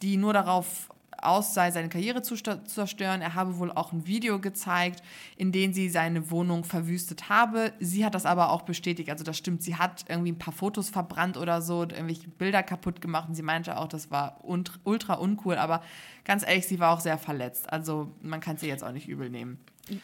die 0.00 0.16
nur 0.16 0.32
darauf 0.32 0.90
aus 1.22 1.54
sei, 1.54 1.70
seine 1.70 1.88
Karriere 1.88 2.22
zu 2.22 2.36
zerstören. 2.36 3.22
Er 3.22 3.34
habe 3.34 3.58
wohl 3.58 3.70
auch 3.70 3.92
ein 3.92 4.06
Video 4.06 4.40
gezeigt, 4.40 5.02
in 5.36 5.52
dem 5.52 5.72
sie 5.72 5.88
seine 5.88 6.30
Wohnung 6.30 6.64
verwüstet 6.64 7.28
habe. 7.28 7.72
Sie 7.80 8.04
hat 8.04 8.14
das 8.14 8.26
aber 8.26 8.50
auch 8.50 8.62
bestätigt. 8.62 9.10
Also 9.10 9.24
das 9.24 9.38
stimmt, 9.38 9.62
sie 9.62 9.76
hat 9.76 10.04
irgendwie 10.08 10.32
ein 10.32 10.38
paar 10.38 10.54
Fotos 10.54 10.90
verbrannt 10.90 11.36
oder 11.36 11.62
so, 11.62 11.82
irgendwelche 11.82 12.28
Bilder 12.28 12.62
kaputt 12.62 13.00
gemacht. 13.00 13.28
Und 13.28 13.34
sie 13.34 13.42
meinte 13.42 13.78
auch, 13.78 13.88
das 13.88 14.10
war 14.10 14.40
ultra 14.42 15.14
uncool. 15.14 15.56
Aber 15.56 15.82
ganz 16.24 16.42
ehrlich, 16.46 16.66
sie 16.66 16.80
war 16.80 16.92
auch 16.92 17.00
sehr 17.00 17.18
verletzt. 17.18 17.72
Also 17.72 18.12
man 18.20 18.40
kann 18.40 18.56
sie 18.56 18.68
jetzt 18.68 18.84
auch 18.84 18.92
nicht 18.92 19.08
übel 19.08 19.30
nehmen. 19.30 19.58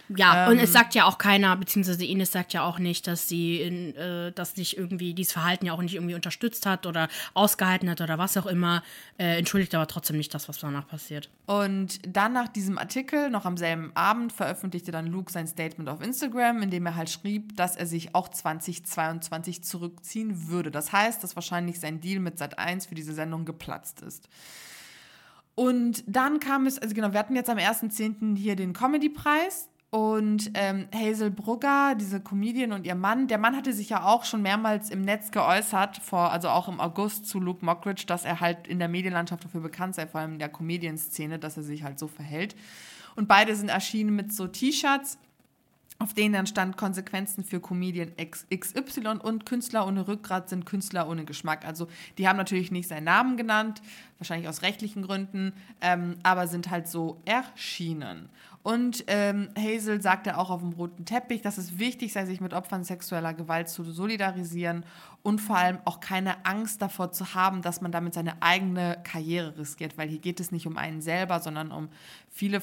Ja, 0.09 0.47
ähm, 0.47 0.53
und 0.53 0.59
es 0.59 0.71
ähm, 0.71 0.73
sagt 0.73 0.95
ja 0.95 1.05
auch 1.05 1.19
keiner, 1.19 1.57
beziehungsweise 1.57 2.05
Ines 2.05 2.33
sagt 2.33 2.53
ja 2.53 2.65
auch 2.65 2.79
nicht, 2.79 3.07
dass 3.07 3.29
sie 3.29 3.61
in, 3.61 3.95
äh, 3.95 4.33
das 4.33 4.57
nicht 4.57 4.77
irgendwie, 4.77 5.15
dieses 5.15 5.33
Verhalten 5.33 5.67
ja 5.67 5.73
auch 5.73 5.81
nicht 5.81 5.95
irgendwie 5.95 6.17
unterstützt 6.17 6.67
hat 6.67 6.85
oder 6.87 7.09
ausgehalten 7.35 7.89
hat 7.89 8.01
oder 8.01 8.19
was 8.19 8.37
auch 8.37 8.47
immer. 8.47 8.83
Äh, 9.19 9.39
entschuldigt 9.39 9.75
aber 9.75 9.87
trotzdem 9.87 10.17
nicht 10.17 10.35
das, 10.35 10.49
was 10.49 10.59
danach 10.59 10.89
passiert. 10.89 11.31
Und 11.47 12.01
dann 12.05 12.33
nach 12.33 12.49
diesem 12.49 12.77
Artikel, 12.77 13.31
noch 13.31 13.45
am 13.45 13.57
selben 13.57 13.93
Abend, 13.95 14.33
veröffentlichte 14.33 14.91
dann 14.91 15.07
Luke 15.07 15.31
sein 15.31 15.47
Statement 15.47 15.89
auf 15.89 16.03
Instagram, 16.03 16.63
in 16.63 16.71
dem 16.71 16.85
er 16.87 16.97
halt 16.97 17.11
schrieb, 17.11 17.57
dass 17.57 17.77
er 17.77 17.87
sich 17.87 18.15
auch 18.15 18.29
2022 18.29 19.63
zurückziehen 19.63 20.49
würde. 20.49 20.71
Das 20.73 20.93
heißt, 20.93 21.23
dass 21.23 21.37
wahrscheinlich 21.37 21.79
sein 21.79 22.01
Deal 22.01 22.19
mit 22.19 22.41
Sat1 22.41 22.89
für 22.89 22.97
diese 22.97 23.13
Sendung 23.13 23.45
geplatzt 23.45 24.03
ist. 24.03 24.29
Und 25.59 26.05
dann 26.07 26.39
kam 26.39 26.67
es, 26.67 26.79
also 26.79 26.95
genau, 26.95 27.13
wir 27.13 27.19
hatten 27.19 27.35
jetzt 27.35 27.51
am 27.51 27.59
1.10. 27.59 28.37
hier 28.37 28.55
den 28.55 28.73
Comedy-Preis. 28.73 29.69
Und 29.91 30.53
ähm, 30.55 30.87
Hazel 30.95 31.33
Brugger, 31.33 31.97
diese 31.99 32.21
Comedian 32.21 32.71
und 32.73 32.87
ihr 32.87 32.95
Mann, 32.95 33.27
der 33.27 33.39
Mann 33.39 33.57
hatte 33.57 33.73
sich 33.73 33.89
ja 33.89 34.05
auch 34.05 34.25
schon 34.25 34.41
mehrmals 34.41 34.89
im 34.89 35.01
Netz 35.01 35.33
geäußert, 35.33 35.97
vor, 35.97 36.31
also 36.31 36.51
auch 36.51 36.69
im 36.69 36.79
August 36.79 37.27
zu 37.27 37.41
Luke 37.41 37.65
Mockridge, 37.65 38.05
dass 38.07 38.25
er 38.25 38.39
halt 38.39 38.69
in 38.69 38.79
der 38.79 38.87
Medienlandschaft 38.87 39.47
dafür 39.47 39.63
bekannt 39.63 39.97
sei, 39.97 40.07
vor 40.07 40.21
allem 40.21 40.35
in 40.35 40.39
der 40.39 40.51
Comedian-Szene, 40.51 41.41
dass 41.41 41.57
er 41.57 41.65
sich 41.65 41.83
halt 41.83 41.99
so 41.99 42.07
verhält. 42.07 42.55
Und 43.17 43.27
beide 43.27 43.57
sind 43.57 43.69
erschienen 43.69 44.15
mit 44.15 44.33
so 44.33 44.47
T-Shirts 44.47 45.19
auf 46.01 46.15
denen 46.15 46.33
dann 46.33 46.47
stand 46.47 46.77
Konsequenzen 46.77 47.43
für 47.43 47.59
Comedian 47.59 48.13
XY 48.17 49.19
und 49.21 49.47
Künstler 49.47 49.85
ohne 49.85 50.07
Rückgrat 50.07 50.49
sind 50.49 50.65
Künstler 50.65 51.09
ohne 51.09 51.25
Geschmack. 51.25 51.67
Also 51.67 51.89
die 52.19 52.29
haben 52.29 52.37
natürlich 52.37 52.71
nicht 52.71 52.87
seinen 52.87 53.05
Namen 53.05 53.37
genannt, 53.37 53.83
wahrscheinlich 54.19 54.49
aus 54.49 54.63
rechtlichen 54.63 55.03
Gründen, 55.03 55.53
ähm, 55.81 56.17
aber 56.23 56.47
sind 56.47 56.71
halt 56.71 56.87
so 56.87 57.21
erschienen. 57.25 58.29
Und 58.63 59.05
ähm, 59.09 59.49
Hazel 59.57 60.01
sagte 60.01 60.39
auch 60.39 60.51
auf 60.51 60.61
dem 60.61 60.73
roten 60.73 61.05
Teppich, 61.05 61.43
dass 61.43 61.59
es 61.59 61.79
wichtig 61.79 62.13
sei, 62.13 62.27
sich 62.27 62.41
mit 62.41 62.55
Opfern 62.55 62.85
sexueller 62.85 63.35
Gewalt 63.35 63.69
zu 63.69 63.83
solidarisieren 63.83 64.85
und 65.23 65.41
vor 65.41 65.57
allem 65.57 65.79
auch 65.85 65.99
keine 65.99 66.45
Angst 66.47 66.81
davor 66.81 67.11
zu 67.11 67.35
haben, 67.35 67.61
dass 67.63 67.81
man 67.81 67.91
damit 67.91 68.15
seine 68.15 68.41
eigene 68.41 68.99
Karriere 69.03 69.59
riskiert, 69.59 69.99
weil 69.99 70.09
hier 70.09 70.21
geht 70.21 70.39
es 70.39 70.53
nicht 70.53 70.67
um 70.67 70.77
einen 70.77 71.01
selber, 71.01 71.41
sondern 71.41 71.73
um 71.73 71.89
viele 72.31 72.63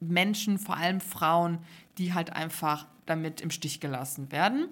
Menschen, 0.00 0.58
vor 0.58 0.76
allem 0.76 1.00
Frauen, 1.00 1.58
die 1.98 2.14
halt 2.14 2.32
einfach 2.32 2.86
damit 3.06 3.40
im 3.40 3.50
Stich 3.50 3.80
gelassen 3.80 4.32
werden. 4.32 4.68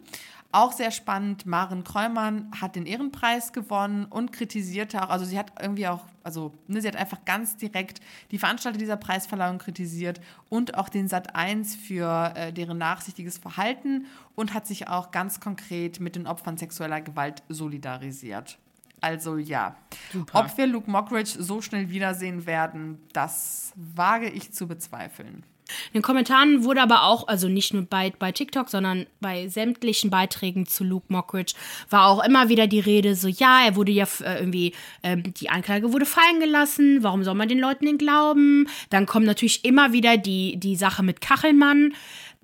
Auch 0.51 0.73
sehr 0.73 0.91
spannend, 0.93 1.45
Maren 1.45 1.85
Kräumann 1.85 2.51
hat 2.59 2.75
den 2.75 2.87
Ehrenpreis 2.87 3.53
gewonnen 3.53 4.07
und 4.07 4.33
kritisierte 4.33 5.03
auch, 5.03 5.11
also 5.11 5.27
sie 5.27 5.39
hat 5.39 5.53
irgendwie 5.61 5.87
auch, 5.87 6.07
also 6.23 6.55
ne, 6.69 6.81
sie 6.81 6.89
hat 6.89 6.97
einfach 6.97 7.27
ganz 7.27 7.59
direkt 7.59 8.01
die 8.31 8.39
Veranstalter 8.39 8.79
dieser 8.79 8.97
Preisverleihung 8.97 9.59
kritisiert 9.59 10.23
und 10.49 10.75
auch 10.79 10.89
den 10.89 11.07
Sat 11.07 11.37
1 11.37 11.77
für 11.77 12.33
äh, 12.35 12.51
deren 12.51 12.79
nachsichtiges 12.79 13.37
Verhalten 13.37 14.07
und 14.37 14.55
hat 14.55 14.67
sich 14.67 14.89
auch 14.89 15.11
ganz 15.11 15.39
konkret 15.39 16.01
mit 16.01 16.17
den 16.17 16.27
Opfern 16.27 16.57
sexueller 16.57 17.03
Gewalt 17.03 17.43
solidarisiert. 17.51 18.59
Also 19.01 19.37
ja, 19.37 19.77
Super. 20.13 20.41
ob 20.41 20.57
wir 20.57 20.67
Luke 20.67 20.91
Mockridge 20.91 21.37
so 21.39 21.61
schnell 21.63 21.91
wiedersehen 21.91 22.47
werden, 22.47 22.99
das 23.13 23.73
wage 23.77 24.29
ich 24.29 24.53
zu 24.53 24.67
bezweifeln. 24.67 25.45
In 25.93 26.01
den 26.01 26.03
Kommentaren 26.03 26.65
wurde 26.65 26.83
aber 26.83 27.05
auch, 27.05 27.29
also 27.29 27.49
nicht 27.49 27.75
nur 27.75 27.83
bei, 27.83 28.13
bei 28.19 28.33
TikTok, 28.33 28.69
sondern 28.69 29.07
bei 29.21 29.49
sämtlichen 29.49 30.11
Beiträgen 30.11 30.67
zu 30.67 30.85
Luke 30.85 31.07
Mockridge, 31.09 31.55
war 31.91 32.07
auch 32.07 32.25
immer 32.25 32.49
wieder 32.49 32.67
die 32.67 32.81
Rede, 32.81 33.15
so 33.15 33.29
ja, 33.29 33.65
er 33.67 33.77
wurde 33.77 33.93
ja 33.93 34.07
äh, 34.21 34.39
irgendwie, 34.39 34.73
ähm, 35.03 35.23
die 35.35 35.51
Anklage 35.51 35.93
wurde 35.93 36.07
fallen 36.07 36.41
gelassen, 36.41 37.03
warum 37.03 37.23
soll 37.23 37.35
man 37.35 37.49
den 37.49 37.59
Leuten 37.59 37.87
denn 37.87 37.99
glauben? 37.99 38.67
Dann 38.91 39.07
kommt 39.07 39.27
natürlich 39.27 39.65
immer 39.65 39.93
wieder 39.93 40.17
die, 40.17 40.59
die 40.59 40.77
Sache 40.77 41.03
mit 41.03 41.21
Kachelmann 41.21 41.93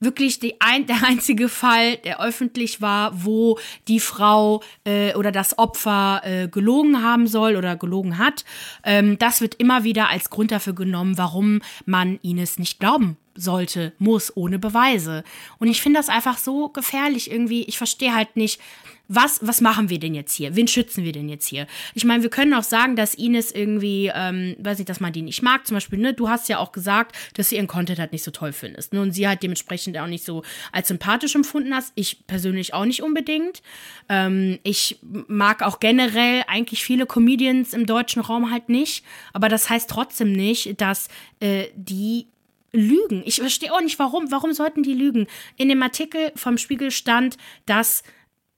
wirklich 0.05 0.41
ein, 0.61 0.87
der 0.87 1.03
einzige 1.05 1.49
Fall, 1.49 1.97
der 1.99 2.21
öffentlich 2.21 2.81
war, 2.81 3.25
wo 3.25 3.59
die 3.89 4.01
Frau 4.01 4.63
äh, 4.85 5.15
oder 5.15 5.33
das 5.33 5.59
Opfer 5.59 6.23
äh, 6.25 6.49
gelogen 6.49 7.03
haben 7.03 7.27
soll 7.27 7.57
oder 7.57 7.77
gelogen 7.77 8.19
hat. 8.19 8.45
Ähm, 8.85 9.19
das 9.19 9.41
wird 9.41 9.57
immer 9.57 9.85
wieder 9.85 10.09
als 10.09 10.31
Grund 10.31 10.51
dafür 10.51 10.75
genommen, 10.75 11.19
warum 11.19 11.61
man 11.87 12.19
Ines 12.23 12.59
nicht 12.59 12.81
glauben 12.81 13.17
sollte, 13.35 13.93
muss, 13.99 14.37
ohne 14.37 14.59
Beweise. 14.59 15.25
Und 15.59 15.69
ich 15.69 15.83
finde 15.83 15.99
das 15.99 16.09
einfach 16.09 16.39
so 16.39 16.69
gefährlich 16.69 17.31
irgendwie. 17.31 17.65
Ich 17.65 17.79
verstehe 17.79 18.15
halt 18.15 18.37
nicht, 18.37 18.61
was, 19.09 19.41
was 19.43 19.61
machen 19.61 19.91
wir 19.91 19.99
denn 19.99 20.15
jetzt 20.15 20.35
hier? 20.35 20.57
Wen 20.57 20.67
schützen 20.67 21.05
wir 21.05 21.13
denn 21.13 21.29
jetzt 21.29 21.47
hier? 21.47 21.67
Ich 21.95 22.05
meine, 22.05 22.23
wir 22.23 22.31
können 22.31 22.55
auch 22.55 22.63
sagen, 22.63 22.97
dass 22.97 23.15
Ines 23.15 23.53
irgendwie, 23.53 24.11
ähm, 24.15 24.57
weiß 24.59 24.81
ich, 24.81 24.87
dass 24.87 25.01
man 25.01 25.13
die 25.13 25.23
nicht 25.23 25.43
mag. 25.43 25.67
Zum 25.67 25.77
Beispiel, 25.77 25.99
ne, 25.99 26.15
du 26.15 26.29
hast 26.29 26.49
ja 26.49 26.59
auch 26.59 26.73
gesagt, 26.73 27.15
dass 27.35 27.51
sie 27.51 27.57
ihren 27.57 27.67
Content 27.67 27.99
halt 27.99 28.13
nicht 28.13 28.25
so 28.25 28.31
toll 28.31 28.53
findest. 28.53 28.95
Ne? 28.95 29.03
Und 29.03 29.13
sie 29.13 29.29
halt 29.29 29.43
dementsprechend 29.43 29.99
auch 29.99 30.07
nicht 30.07 30.25
so 30.25 30.43
als 30.73 30.89
sympathisch 30.89 31.35
empfunden 31.35 31.75
hast. 31.75 31.93
Ich 31.97 32.27
persönlich 32.27 32.73
auch 32.73 32.87
nicht 32.87 33.03
unbedingt. 33.03 33.63
Ähm, 34.09 34.59
ich 34.63 34.99
mag 35.03 35.63
auch 35.63 35.81
generell 35.81 36.43
eigentlich 36.47 36.83
viele 36.83 37.05
Comedians 37.05 37.75
im 37.75 37.85
deutschen 37.85 38.23
Raum 38.23 38.51
halt 38.51 38.71
nicht. 38.71 39.05
Aber 39.35 39.51
das 39.51 39.69
heißt 39.69 39.91
trotzdem 39.91 40.33
nicht, 40.33 40.81
dass 40.81 41.09
äh, 41.41 41.67
die 41.77 42.27
lügen. 42.73 43.23
Ich 43.25 43.37
verstehe 43.37 43.73
auch 43.73 43.81
nicht, 43.81 43.99
warum. 43.99 44.31
Warum 44.31 44.53
sollten 44.53 44.83
die 44.83 44.95
lügen? 44.95 45.27
In 45.57 45.69
dem 45.69 45.83
Artikel 45.83 46.33
vom 46.35 46.59
Spiegel 46.59 46.91
stand, 46.91 47.37
dass 47.67 48.03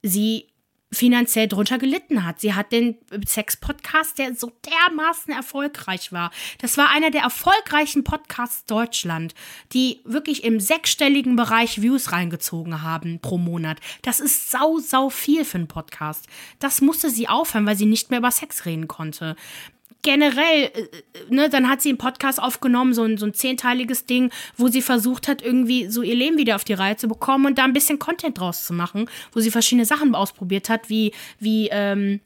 sie 0.07 0.49
finanziell 0.93 1.49
drunter 1.49 1.79
gelitten 1.79 2.25
hat. 2.25 2.41
Sie 2.41 2.55
hat 2.55 2.71
den 2.71 2.97
Sex-Podcast, 3.25 4.19
der 4.19 4.35
so 4.35 4.53
dermaßen 4.65 5.35
erfolgreich 5.35 6.13
war. 6.13 6.31
Das 6.59 6.79
war 6.79 6.91
einer 6.91 7.11
der 7.11 7.23
erfolgreichen 7.23 8.05
Podcasts 8.05 8.65
Deutschland, 8.67 9.35
die 9.73 10.01
wirklich 10.05 10.45
im 10.45 10.61
sechsstelligen 10.61 11.35
Bereich 11.37 11.83
Views 11.83 12.13
reingezogen 12.13 12.83
haben 12.83 13.21
pro 13.21 13.37
Monat. 13.37 13.79
Das 14.03 14.21
ist 14.21 14.51
sau, 14.51 14.79
sau 14.79 15.11
viel 15.11 15.45
für 15.45 15.59
einen 15.59 15.69
Podcast. 15.69 16.27
Das 16.61 16.81
musste 16.81 17.11
sie 17.11 17.29
aufhören, 17.29 17.67
weil 17.67 17.77
sie 17.77 17.87
nicht 17.87 18.11
mehr 18.11 18.21
über 18.21 18.31
Sex 18.31 18.65
reden 18.65 18.89
konnte 18.89 19.37
generell, 20.07 20.71
äh, 20.73 20.89
ne, 21.29 21.51
dann 21.51 21.69
hat 21.69 21.83
sie 21.83 21.89
einen 21.91 21.99
Podcast 21.99 22.41
aufgenommen, 22.41 22.95
so 22.95 23.03
ein, 23.03 23.19
so 23.19 23.27
ein 23.27 23.35
zehnteiliges 23.35 24.07
Ding, 24.07 24.31
wo 24.57 24.69
sie 24.69 24.81
versucht 24.81 25.27
hat, 25.27 25.43
irgendwie 25.43 25.89
so 25.89 26.01
ihr 26.03 26.15
Leben 26.15 26.39
wieder 26.39 26.55
auf 26.55 26.65
die 26.65 26.75
Reihe 26.75 26.97
zu 26.97 27.09
bekommen 27.09 27.45
und 27.45 27.59
da 27.59 27.65
ein 27.65 27.73
bisschen 27.73 27.99
Content 27.99 28.39
draus 28.39 28.65
zu 28.65 28.73
machen, 28.73 29.11
wo 29.33 29.41
sie 29.41 29.51
verschiedene 29.51 29.85
Sachen 29.85 30.15
ausprobiert 30.15 30.69
hat, 30.69 30.89
wie, 30.89 31.13
wie, 31.41 31.69
ähm, 31.73 32.21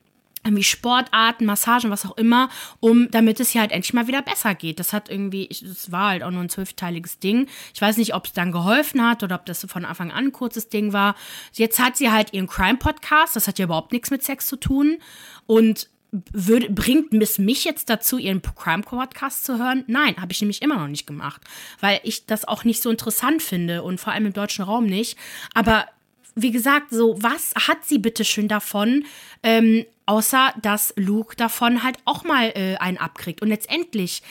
wie 0.45 0.63
Sportarten, 0.63 1.47
Massagen, 1.47 1.91
was 1.91 2.05
auch 2.05 2.19
immer, 2.19 2.51
um 2.81 3.11
damit 3.11 3.41
es 3.41 3.51
hier 3.51 3.63
halt 3.63 3.73
endlich 3.73 3.95
mal 3.95 4.07
wieder 4.07 4.21
besser 4.21 4.55
geht. 4.55 4.79
Das 4.79 4.93
hat 4.93 5.09
irgendwie, 5.09 5.49
es 5.51 5.91
war 5.91 6.11
halt 6.11 6.23
auch 6.23 6.31
nur 6.31 6.43
ein 6.43 6.51
zwölfteiliges 6.51 7.19
Ding. 7.19 7.47
Ich 7.75 7.81
weiß 7.81 7.97
nicht, 7.97 8.15
ob 8.15 8.27
es 8.27 8.35
dann 8.35 8.53
geholfen 8.53 9.03
hat 9.03 9.23
oder 9.23 9.37
ob 9.37 9.47
das 9.47 9.67
von 9.69 9.87
Anfang 9.87 10.11
an 10.11 10.27
ein 10.27 10.33
kurzes 10.33 10.69
Ding 10.69 10.93
war. 10.93 11.15
Jetzt 11.55 11.79
hat 11.79 11.97
sie 11.97 12.11
halt 12.11 12.35
ihren 12.35 12.47
Crime-Podcast, 12.47 13.37
das 13.37 13.49
hat 13.49 13.59
ja 13.59 13.65
überhaupt 13.65 13.93
nichts 13.93 14.11
mit 14.11 14.23
Sex 14.23 14.47
zu 14.47 14.57
tun. 14.57 14.99
Und 15.47 15.89
würde, 16.13 16.71
bringt 16.71 17.13
Miss 17.13 17.39
mich 17.39 17.65
jetzt 17.65 17.89
dazu, 17.89 18.19
ihren 18.19 18.43
Crime 18.43 18.83
Podcast 18.83 19.45
zu 19.45 19.59
hören? 19.59 19.85
Nein, 19.87 20.17
habe 20.21 20.33
ich 20.33 20.41
nämlich 20.41 20.63
immer 20.63 20.77
noch 20.77 20.89
nicht 20.89 21.07
gemacht, 21.07 21.41
weil 21.81 22.01
ich 22.03 22.27
das 22.27 22.47
auch 22.47 22.65
nicht 22.65 22.83
so 22.83 22.91
interessant 22.91 23.43
finde 23.43 23.83
und 23.83 24.01
vor 24.01 24.13
allem 24.13 24.27
im 24.27 24.33
deutschen 24.33 24.65
Raum 24.65 24.87
nicht. 24.87 25.19
Aber 25.55 25.87
wie 26.35 26.51
gesagt, 26.51 26.91
so 26.91 27.23
was 27.23 27.55
hat 27.55 27.85
sie 27.85 27.99
bitte 27.99 28.25
schön 28.25 28.49
davon, 28.49 29.05
ähm, 29.43 29.85
außer 30.07 30.55
dass 30.63 30.93
Luke 30.97 31.37
davon 31.37 31.83
halt 31.83 31.99
auch 32.05 32.25
mal 32.25 32.53
äh, 32.55 32.77
einen 32.77 32.99
abkriegt. 32.99 33.43
Und 33.43 33.49
letztendlich, 33.49 34.23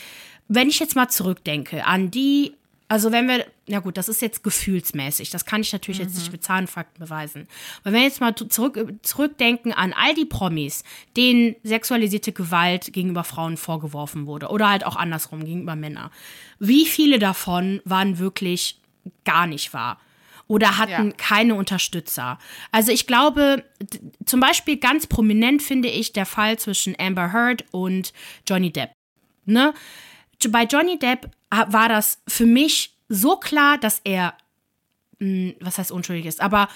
wenn 0.47 0.69
ich 0.69 0.79
jetzt 0.79 0.95
mal 0.95 1.09
zurückdenke 1.09 1.85
an 1.85 2.11
die 2.11 2.53
also 2.89 3.11
wenn 3.11 3.27
wir, 3.27 3.45
ja 3.67 3.79
gut, 3.79 3.97
das 3.97 4.09
ist 4.09 4.19
jetzt 4.21 4.43
gefühlsmäßig, 4.43 5.29
das 5.29 5.45
kann 5.45 5.61
ich 5.61 5.71
natürlich 5.71 5.99
mhm. 5.99 6.05
jetzt 6.05 6.17
nicht 6.17 6.31
mit 6.31 6.43
Zahlenfakten 6.43 6.99
beweisen. 6.99 7.47
Aber 7.81 7.93
wenn 7.93 8.01
wir 8.01 8.07
jetzt 8.07 8.19
mal 8.19 8.33
zurück, 8.35 8.83
zurückdenken 9.03 9.71
an 9.73 9.93
all 9.93 10.15
die 10.15 10.25
Promis, 10.25 10.83
denen 11.15 11.55
sexualisierte 11.63 12.33
Gewalt 12.33 12.91
gegenüber 12.91 13.23
Frauen 13.23 13.57
vorgeworfen 13.57 14.25
wurde 14.25 14.47
oder 14.47 14.69
halt 14.69 14.85
auch 14.87 14.95
andersrum 14.95 15.45
gegenüber 15.45 15.75
Männern, 15.75 16.09
wie 16.57 16.87
viele 16.87 17.19
davon 17.19 17.79
waren 17.85 18.17
wirklich 18.17 18.79
gar 19.23 19.45
nicht 19.45 19.71
wahr? 19.71 20.01
Oder 20.47 20.79
hatten 20.79 21.09
ja. 21.09 21.15
keine 21.15 21.53
Unterstützer. 21.53 22.39
Also 22.71 22.91
ich 22.91 23.05
glaube, 23.05 23.63
zum 24.25 24.39
Beispiel 24.39 24.77
ganz 24.77 25.05
prominent 25.05 25.61
finde 25.61 25.89
ich 25.89 26.11
der 26.11 26.25
Fall 26.25 26.57
zwischen 26.57 26.95
Amber 26.97 27.31
Heard 27.31 27.65
und 27.69 28.13
Johnny 28.47 28.71
Depp. 28.71 28.89
Ne? 29.45 29.75
Bei 30.49 30.63
Johnny 30.63 30.97
Depp 30.97 31.29
war 31.49 31.89
das 31.89 32.21
für 32.27 32.45
mich 32.45 32.97
so 33.07 33.37
klar, 33.37 33.77
dass 33.77 34.01
er, 34.03 34.35
mh, 35.19 35.27
hm, 35.27 35.55
was 35.59 35.77
heißt 35.77 35.91
unschuldig 35.91 36.25
ist, 36.25 36.41
aber 36.41 36.69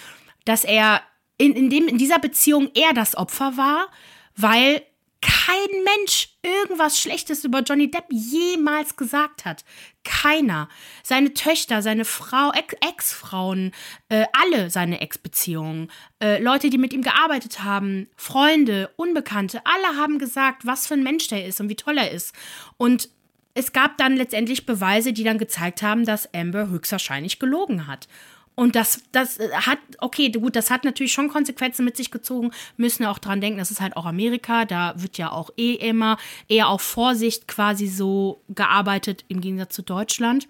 dass 0.45 0.63
er 0.63 1.01
in, 1.37 1.53
in, 1.53 1.69
dem, 1.69 1.87
in 1.87 1.97
dieser 1.97 2.19
Beziehung 2.19 2.71
eher 2.73 2.93
das 2.93 3.15
Opfer 3.15 3.57
war, 3.57 3.87
weil 4.35 4.81
kein 5.21 5.83
Mensch 5.85 6.29
irgendwas 6.41 6.99
Schlechtes 6.99 7.45
über 7.45 7.61
Johnny 7.61 7.89
Depp 7.89 8.05
jemals 8.09 8.97
gesagt 8.97 9.45
hat. 9.45 9.63
Keiner. 10.03 10.67
Seine 11.01 11.33
Töchter, 11.33 11.81
seine 11.81 12.03
Frau, 12.03 12.51
Ex-Frauen, 12.51 13.71
äh, 14.09 14.25
alle 14.33 14.69
seine 14.69 14.99
Ex-Beziehungen, 14.99 15.89
äh, 16.21 16.41
Leute, 16.41 16.69
die 16.69 16.77
mit 16.77 16.91
ihm 16.91 17.03
gearbeitet 17.03 17.63
haben, 17.63 18.09
Freunde, 18.17 18.91
Unbekannte, 18.97 19.61
alle 19.65 19.97
haben 19.97 20.19
gesagt, 20.19 20.65
was 20.65 20.87
für 20.87 20.95
ein 20.95 21.03
Mensch 21.03 21.29
der 21.29 21.45
ist 21.45 21.61
und 21.61 21.69
wie 21.69 21.77
toll 21.77 21.97
er 21.97 22.11
ist. 22.11 22.35
Und 22.75 23.09
es 23.53 23.73
gab 23.73 23.97
dann 23.97 24.15
letztendlich 24.15 24.65
Beweise, 24.65 25.13
die 25.13 25.23
dann 25.23 25.37
gezeigt 25.37 25.81
haben, 25.81 26.05
dass 26.05 26.33
Amber 26.33 26.69
höchstwahrscheinlich 26.69 27.39
gelogen 27.39 27.87
hat. 27.87 28.07
Und 28.55 28.75
das, 28.75 29.01
das 29.11 29.39
hat, 29.39 29.79
okay, 29.99 30.29
gut, 30.29 30.55
das 30.55 30.69
hat 30.69 30.83
natürlich 30.83 31.13
schon 31.13 31.27
Konsequenzen 31.27 31.85
mit 31.85 31.97
sich 31.97 32.11
gezogen. 32.11 32.51
Müssen 32.77 33.05
auch 33.05 33.17
dran 33.17 33.41
denken, 33.41 33.57
das 33.57 33.71
ist 33.71 33.81
halt 33.81 33.97
auch 33.97 34.05
Amerika. 34.05 34.65
Da 34.65 34.93
wird 34.95 35.17
ja 35.17 35.31
auch 35.31 35.49
eh 35.57 35.73
immer 35.73 36.17
eher 36.47 36.67
auf 36.67 36.81
Vorsicht 36.81 37.47
quasi 37.47 37.87
so 37.87 38.41
gearbeitet, 38.49 39.25
im 39.27 39.41
Gegensatz 39.41 39.73
zu 39.73 39.81
Deutschland, 39.81 40.47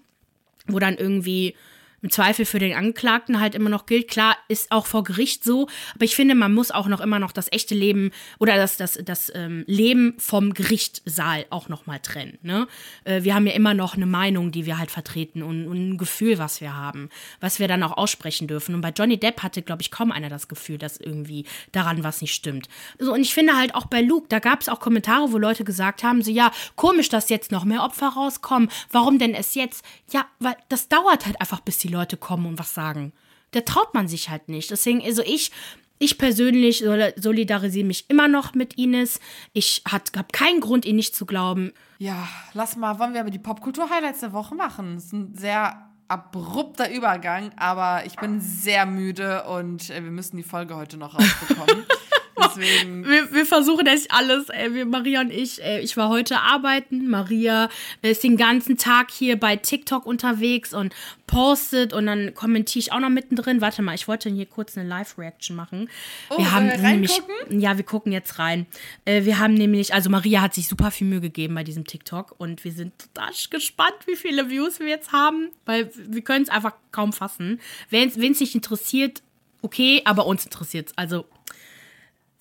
wo 0.66 0.78
dann 0.78 0.96
irgendwie 0.96 1.54
im 2.04 2.10
Zweifel 2.10 2.44
für 2.44 2.58
den 2.58 2.74
Angeklagten 2.74 3.40
halt 3.40 3.54
immer 3.54 3.70
noch 3.70 3.86
gilt. 3.86 4.08
Klar, 4.08 4.36
ist 4.48 4.70
auch 4.70 4.84
vor 4.84 5.04
Gericht 5.04 5.42
so, 5.42 5.68
aber 5.94 6.04
ich 6.04 6.14
finde, 6.14 6.34
man 6.34 6.52
muss 6.52 6.70
auch 6.70 6.86
noch 6.86 7.00
immer 7.00 7.18
noch 7.18 7.32
das 7.32 7.50
echte 7.50 7.74
Leben 7.74 8.10
oder 8.38 8.56
das, 8.56 8.76
das, 8.76 8.98
das 9.02 9.32
ähm, 9.34 9.64
Leben 9.66 10.14
vom 10.18 10.52
Gerichtssaal 10.52 11.46
auch 11.48 11.70
noch 11.70 11.86
mal 11.86 11.98
trennen. 11.98 12.38
Ne? 12.42 12.68
Äh, 13.04 13.22
wir 13.22 13.34
haben 13.34 13.46
ja 13.46 13.54
immer 13.54 13.72
noch 13.72 13.96
eine 13.96 14.04
Meinung, 14.04 14.52
die 14.52 14.66
wir 14.66 14.76
halt 14.76 14.90
vertreten 14.90 15.42
und, 15.42 15.66
und, 15.66 15.92
ein 15.92 15.96
Gefühl, 15.96 16.36
was 16.36 16.60
wir 16.60 16.76
haben, 16.76 17.08
was 17.40 17.58
wir 17.58 17.68
dann 17.68 17.82
auch 17.82 17.96
aussprechen 17.96 18.48
dürfen. 18.48 18.74
Und 18.74 18.82
bei 18.82 18.90
Johnny 18.90 19.16
Depp 19.16 19.42
hatte, 19.42 19.62
glaube 19.62 19.80
ich, 19.80 19.90
kaum 19.90 20.12
einer 20.12 20.28
das 20.28 20.46
Gefühl, 20.48 20.76
dass 20.76 20.98
irgendwie 20.98 21.46
daran 21.72 22.04
was 22.04 22.20
nicht 22.20 22.34
stimmt. 22.34 22.68
So, 22.98 23.14
und 23.14 23.22
ich 23.22 23.32
finde 23.32 23.56
halt 23.56 23.74
auch 23.74 23.86
bei 23.86 24.02
Luke, 24.02 24.26
da 24.28 24.40
gab 24.40 24.60
es 24.60 24.68
auch 24.68 24.80
Kommentare, 24.80 25.32
wo 25.32 25.38
Leute 25.38 25.64
gesagt 25.64 26.02
haben, 26.02 26.20
so 26.20 26.30
ja, 26.30 26.52
komisch, 26.76 27.08
dass 27.08 27.30
jetzt 27.30 27.50
noch 27.50 27.64
mehr 27.64 27.82
Opfer 27.82 28.08
rauskommen. 28.08 28.68
Warum 28.90 29.18
denn 29.18 29.34
es 29.34 29.54
jetzt? 29.54 29.82
Ja, 30.12 30.26
weil 30.38 30.56
das 30.68 30.88
dauert 30.88 31.24
halt 31.24 31.40
einfach, 31.40 31.60
bis 31.60 31.78
die 31.78 31.93
Leute 31.94 32.16
kommen 32.16 32.46
und 32.46 32.58
was 32.58 32.74
sagen. 32.74 33.12
Da 33.52 33.60
traut 33.60 33.94
man 33.94 34.08
sich 34.08 34.30
halt 34.30 34.48
nicht. 34.48 34.70
Deswegen, 34.70 35.02
also 35.02 35.22
ich, 35.22 35.52
ich 35.98 36.18
persönlich 36.18 36.84
solidarisiere 37.16 37.86
mich 37.86 38.10
immer 38.10 38.28
noch 38.28 38.54
mit 38.54 38.76
Ines. 38.76 39.20
Ich 39.52 39.82
habe 39.88 40.04
keinen 40.32 40.60
Grund, 40.60 40.84
ihn 40.84 40.96
nicht 40.96 41.14
zu 41.14 41.24
glauben. 41.24 41.72
Ja, 41.98 42.28
lass 42.52 42.76
mal, 42.76 42.98
wollen 42.98 43.14
wir 43.14 43.20
aber 43.20 43.30
die 43.30 43.38
Popkultur-Highlights 43.38 44.20
der 44.20 44.32
Woche 44.32 44.54
machen? 44.54 44.96
Das 44.96 45.04
ist 45.04 45.12
ein 45.12 45.34
sehr 45.34 45.90
abrupter 46.08 46.90
Übergang, 46.90 47.52
aber 47.56 48.04
ich 48.04 48.16
bin 48.16 48.40
sehr 48.40 48.86
müde 48.86 49.44
und 49.44 49.88
äh, 49.90 50.02
wir 50.02 50.10
müssen 50.10 50.36
die 50.36 50.42
Folge 50.42 50.76
heute 50.76 50.96
noch 50.96 51.14
rausbekommen. 51.18 51.86
Deswegen. 52.38 53.04
Wir, 53.14 53.32
wir, 53.32 53.46
versuchen 53.46 53.86
echt 53.86 54.10
alles. 54.10 54.48
Ey. 54.48 54.74
Wir, 54.74 54.86
Maria 54.86 55.20
und 55.20 55.30
ich, 55.30 55.62
ey. 55.62 55.80
ich 55.82 55.96
war 55.96 56.08
heute 56.08 56.40
arbeiten. 56.40 57.08
Maria 57.08 57.68
ist 58.02 58.24
den 58.24 58.36
ganzen 58.36 58.76
Tag 58.76 59.10
hier 59.10 59.38
bei 59.38 59.56
TikTok 59.56 60.06
unterwegs 60.06 60.72
und 60.74 60.94
postet 61.26 61.92
und 61.92 62.06
dann 62.06 62.34
kommentiere 62.34 62.80
ich 62.80 62.92
auch 62.92 63.00
noch 63.00 63.08
mittendrin. 63.08 63.60
Warte 63.60 63.82
mal, 63.82 63.94
ich 63.94 64.08
wollte 64.08 64.30
hier 64.30 64.46
kurz 64.46 64.76
eine 64.76 64.88
Live-Reaction 64.88 65.54
machen. 65.56 65.88
Oh, 66.30 66.38
wir 66.38 66.52
haben 66.52 66.66
nämlich, 66.66 67.20
ja, 67.50 67.76
wir 67.76 67.84
gucken 67.84 68.12
jetzt 68.12 68.38
rein. 68.38 68.66
Äh, 69.04 69.24
wir 69.24 69.38
haben 69.38 69.54
nämlich, 69.54 69.94
also 69.94 70.10
Maria 70.10 70.40
hat 70.40 70.54
sich 70.54 70.68
super 70.68 70.90
viel 70.90 71.06
Mühe 71.06 71.20
gegeben 71.20 71.54
bei 71.54 71.64
diesem 71.64 71.86
TikTok 71.86 72.34
und 72.38 72.64
wir 72.64 72.72
sind 72.72 72.92
total 72.98 73.32
gespannt, 73.50 73.96
wie 74.06 74.16
viele 74.16 74.50
Views 74.50 74.80
wir 74.80 74.88
jetzt 74.88 75.12
haben, 75.12 75.50
weil 75.66 75.90
wir 75.94 76.22
können 76.22 76.44
es 76.44 76.50
einfach 76.50 76.74
kaum 76.92 77.12
fassen. 77.12 77.60
Wen 77.90 78.08
es 78.08 78.16
nicht 78.16 78.54
interessiert, 78.54 79.22
okay, 79.62 80.02
aber 80.04 80.26
uns 80.26 80.44
interessiert 80.44 80.88
es. 80.88 80.98
Also 80.98 81.26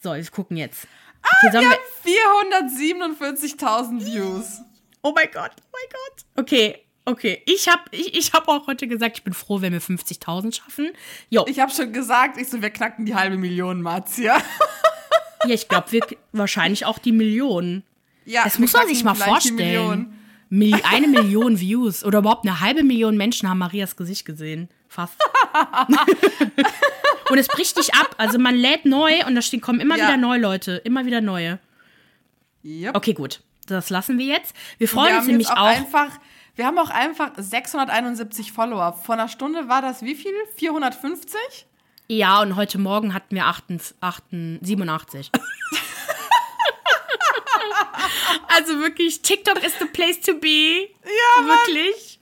so, 0.04 0.14
wir 0.14 0.26
gucken 0.26 0.58
jetzt. 0.58 0.86
Ah, 1.22 1.30
okay, 1.48 1.60
wir 2.06 2.30
haben 2.30 3.22
447.000 3.24 4.06
Views. 4.06 4.62
Oh 5.02 5.14
mein 5.16 5.30
Gott, 5.34 5.52
oh 5.58 5.70
mein 5.72 5.90
Gott. 5.90 6.26
Okay, 6.44 6.80
okay. 7.06 7.42
Ich 7.46 7.70
habe 7.70 7.84
ich, 7.92 8.14
ich 8.18 8.34
hab 8.34 8.50
auch 8.50 8.68
heute 8.68 8.88
gesagt, 8.88 9.18
ich 9.18 9.24
bin 9.24 9.34
froh, 9.34 9.62
wenn 9.62 9.72
wir 9.72 9.82
50.000 9.82 10.56
schaffen. 10.56 10.92
Jo. 11.30 11.46
Ich 11.48 11.60
habe 11.60 11.72
schon 11.72 11.94
gesagt, 11.94 12.38
ich 12.38 12.50
so, 12.50 12.62
wir 12.62 12.70
knacken 12.70 13.06
die 13.06 13.16
halbe 13.16 13.38
Million, 13.38 13.82
Marzia. 13.82 14.38
ja, 15.46 15.54
ich 15.54 15.70
glaube, 15.70 15.92
wir 15.92 16.02
wahrscheinlich 16.34 16.86
auch 16.86 17.00
die 17.00 17.14
Millionen. 17.14 17.84
Ja, 18.26 18.44
das 18.44 18.60
muss 18.60 18.74
man 18.74 18.88
sich 18.88 19.04
mal 19.04 19.16
vorstellen. 19.16 20.14
eine 20.50 21.08
Million 21.08 21.60
Views 21.60 22.04
oder 22.04 22.20
überhaupt 22.20 22.46
eine 22.46 22.60
halbe 22.60 22.84
Million 22.84 23.16
Menschen 23.16 23.50
haben 23.50 23.58
Marias 23.58 23.96
Gesicht 23.96 24.26
gesehen. 24.26 24.70
Fast. 24.94 25.16
Und 27.32 27.38
es 27.40 27.48
bricht 27.48 27.78
nicht 27.78 27.96
ab. 27.96 28.14
Also 28.20 28.38
man 28.38 28.54
lädt 28.54 28.86
neu 28.86 29.26
und 29.26 29.34
da 29.34 29.42
stehen, 29.42 29.60
kommen 29.60 29.80
immer 29.80 29.98
ja. 29.98 30.06
wieder 30.06 30.18
neue 30.18 30.40
Leute. 30.40 30.76
Immer 30.84 31.08
wieder 31.08 31.20
neue. 31.20 31.58
Yep. 32.64 32.96
Okay, 32.96 33.14
gut. 33.14 33.42
Das 33.66 33.90
lassen 33.90 34.20
wir 34.20 34.26
jetzt. 34.28 34.54
Wir 34.78 34.88
freuen 34.88 35.14
wir 35.14 35.18
uns 35.18 35.28
nämlich 35.28 35.50
auch, 35.50 35.58
auch. 35.58 35.66
Einfach, 35.66 36.12
wir 36.56 36.68
haben 36.68 36.78
auch 36.78 36.92
einfach 36.92 37.32
671 37.36 38.52
Follower. 38.52 38.94
Vor 38.94 39.16
einer 39.16 39.30
Stunde 39.30 39.68
war 39.68 39.82
das 39.82 40.04
wie 40.04 40.14
viel? 40.14 40.36
450? 40.58 41.40
Ja, 42.08 42.42
und 42.42 42.56
heute 42.56 42.78
Morgen 42.78 43.16
hatten 43.16 43.36
wir 43.36 43.48
88, 43.48 43.96
87. 44.62 45.32
also 48.48 48.80
wirklich, 48.80 49.24
TikTok 49.24 49.64
ist 49.64 49.80
the 49.80 49.86
place 49.86 50.22
to 50.22 50.36
be. 50.36 50.90
Ja, 51.04 51.46
wirklich. 51.48 52.13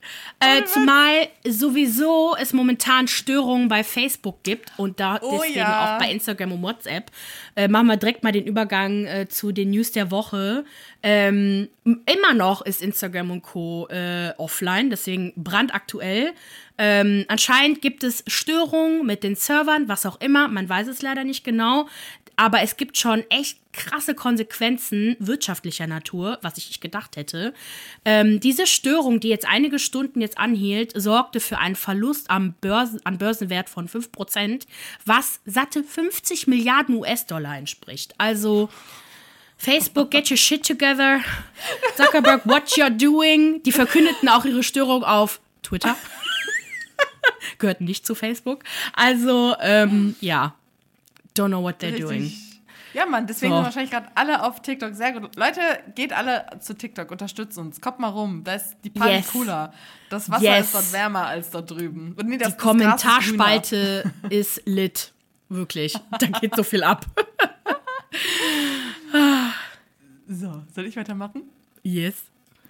Äh, 0.42 0.66
zumal 0.66 1.28
sowieso 1.48 2.36
es 2.40 2.52
momentan 2.52 3.08
Störungen 3.08 3.68
bei 3.68 3.84
Facebook 3.84 4.42
gibt 4.44 4.72
und 4.78 5.00
da 5.00 5.20
oh, 5.22 5.38
deswegen 5.38 5.60
ja. 5.60 5.96
auch 5.96 6.00
bei 6.00 6.12
Instagram 6.12 6.54
und 6.54 6.64
WhatsApp. 6.64 7.12
Äh, 7.56 7.68
machen 7.68 7.88
wir 7.88 7.98
direkt 7.98 8.24
mal 8.24 8.32
den 8.32 8.46
Übergang 8.46 9.06
äh, 9.06 9.28
zu 9.30 9.52
den 9.52 9.70
News 9.70 9.92
der 9.92 10.10
Woche. 10.10 10.66
Ähm, 11.04 11.70
immer 11.84 12.34
noch 12.34 12.64
ist 12.64 12.82
Instagram 12.82 13.30
und 13.30 13.42
Co. 13.44 13.88
Äh, 13.90 14.34
offline, 14.38 14.90
deswegen 14.90 15.32
brandaktuell. 15.36 16.34
Ähm, 16.78 17.26
anscheinend 17.28 17.84
gibt 17.84 18.04
es 18.04 18.24
Störungen 18.26 19.06
mit 19.06 19.24
den 19.24 19.36
Servern, 19.36 19.88
was 19.88 20.08
auch 20.08 20.20
immer. 20.20 20.48
Man 20.48 20.68
weiß 20.68 20.88
es 20.88 21.04
leider 21.04 21.24
nicht 21.24 21.44
genau. 21.44 21.88
Aber 22.42 22.64
es 22.64 22.76
gibt 22.76 22.98
schon 22.98 23.24
echt 23.30 23.60
krasse 23.72 24.16
Konsequenzen 24.16 25.16
wirtschaftlicher 25.20 25.86
Natur, 25.86 26.40
was 26.42 26.58
ich 26.58 26.70
nicht 26.70 26.82
gedacht 26.82 27.16
hätte. 27.16 27.54
Ähm, 28.04 28.40
diese 28.40 28.66
Störung, 28.66 29.20
die 29.20 29.28
jetzt 29.28 29.48
einige 29.48 29.78
Stunden 29.78 30.22
jetzt 30.22 30.40
anhielt, 30.40 30.92
sorgte 31.00 31.40
für 31.40 31.60
einen 31.60 31.76
Verlust 31.76 32.32
am 32.32 32.54
Börsen, 32.54 33.00
an 33.04 33.20
Börsenwert 33.20 33.70
von 33.70 33.88
5%, 33.88 34.64
was 35.06 35.40
satte 35.46 35.84
50 35.84 36.48
Milliarden 36.48 36.96
US-Dollar 36.96 37.60
entspricht. 37.60 38.16
Also 38.18 38.70
Facebook, 39.56 40.10
get 40.10 40.32
your 40.32 40.38
shit 40.38 40.66
together. 40.66 41.20
Zuckerberg, 41.96 42.48
what 42.48 42.70
you're 42.70 42.90
doing. 42.90 43.62
Die 43.62 43.72
verkündeten 43.72 44.30
auch 44.30 44.46
ihre 44.46 44.64
Störung 44.64 45.04
auf 45.04 45.42
Twitter. 45.62 45.96
Gehört 47.60 47.82
nicht 47.82 48.08
zu 48.08 48.16
Facebook. 48.16 48.64
Also, 48.94 49.56
ähm, 49.62 50.16
ja, 50.22 50.56
don't 51.36 51.50
know 51.50 51.64
what 51.64 51.80
they're 51.80 51.94
Richtig. 51.94 52.08
doing. 52.08 52.32
Ja, 52.94 53.06
Mann, 53.06 53.26
deswegen 53.26 53.52
so. 53.52 53.58
sind 53.58 53.66
wahrscheinlich 53.66 53.92
gerade 53.92 54.10
alle 54.16 54.44
auf 54.44 54.62
TikTok 54.62 54.94
sehr 54.94 55.14
gut. 55.14 55.36
Leute, 55.36 55.62
geht 55.96 56.12
alle 56.12 56.46
zu 56.60 56.74
TikTok, 56.74 57.10
unterstützt 57.10 57.58
uns. 57.58 57.80
Kommt 57.80 58.00
mal 58.00 58.10
rum, 58.10 58.44
da 58.44 58.56
ist 58.56 58.76
die 58.84 58.90
Party 58.90 59.16
yes. 59.16 59.32
cooler. 59.32 59.74
Das 60.10 60.30
Wasser 60.30 60.44
yes. 60.44 60.66
ist 60.66 60.76
dort 60.76 60.94
wärmer 60.94 61.28
als 61.28 61.50
dort 61.52 61.72
drüben. 61.72 62.14
Und 62.18 62.28
nee, 62.28 62.38
das, 62.38 62.50
die 62.50 62.54
das 62.56 62.62
Kommentarspalte 62.62 64.12
ist, 64.30 64.58
ist 64.58 64.68
lit. 64.68 65.14
Wirklich. 65.48 65.98
Da 66.20 66.28
geht 66.28 66.56
so 66.56 66.64
viel 66.64 66.84
ab. 66.84 67.06
so, 70.28 70.64
soll 70.74 70.86
ich 70.86 70.96
weitermachen? 70.96 71.44
Yes. 71.84 72.16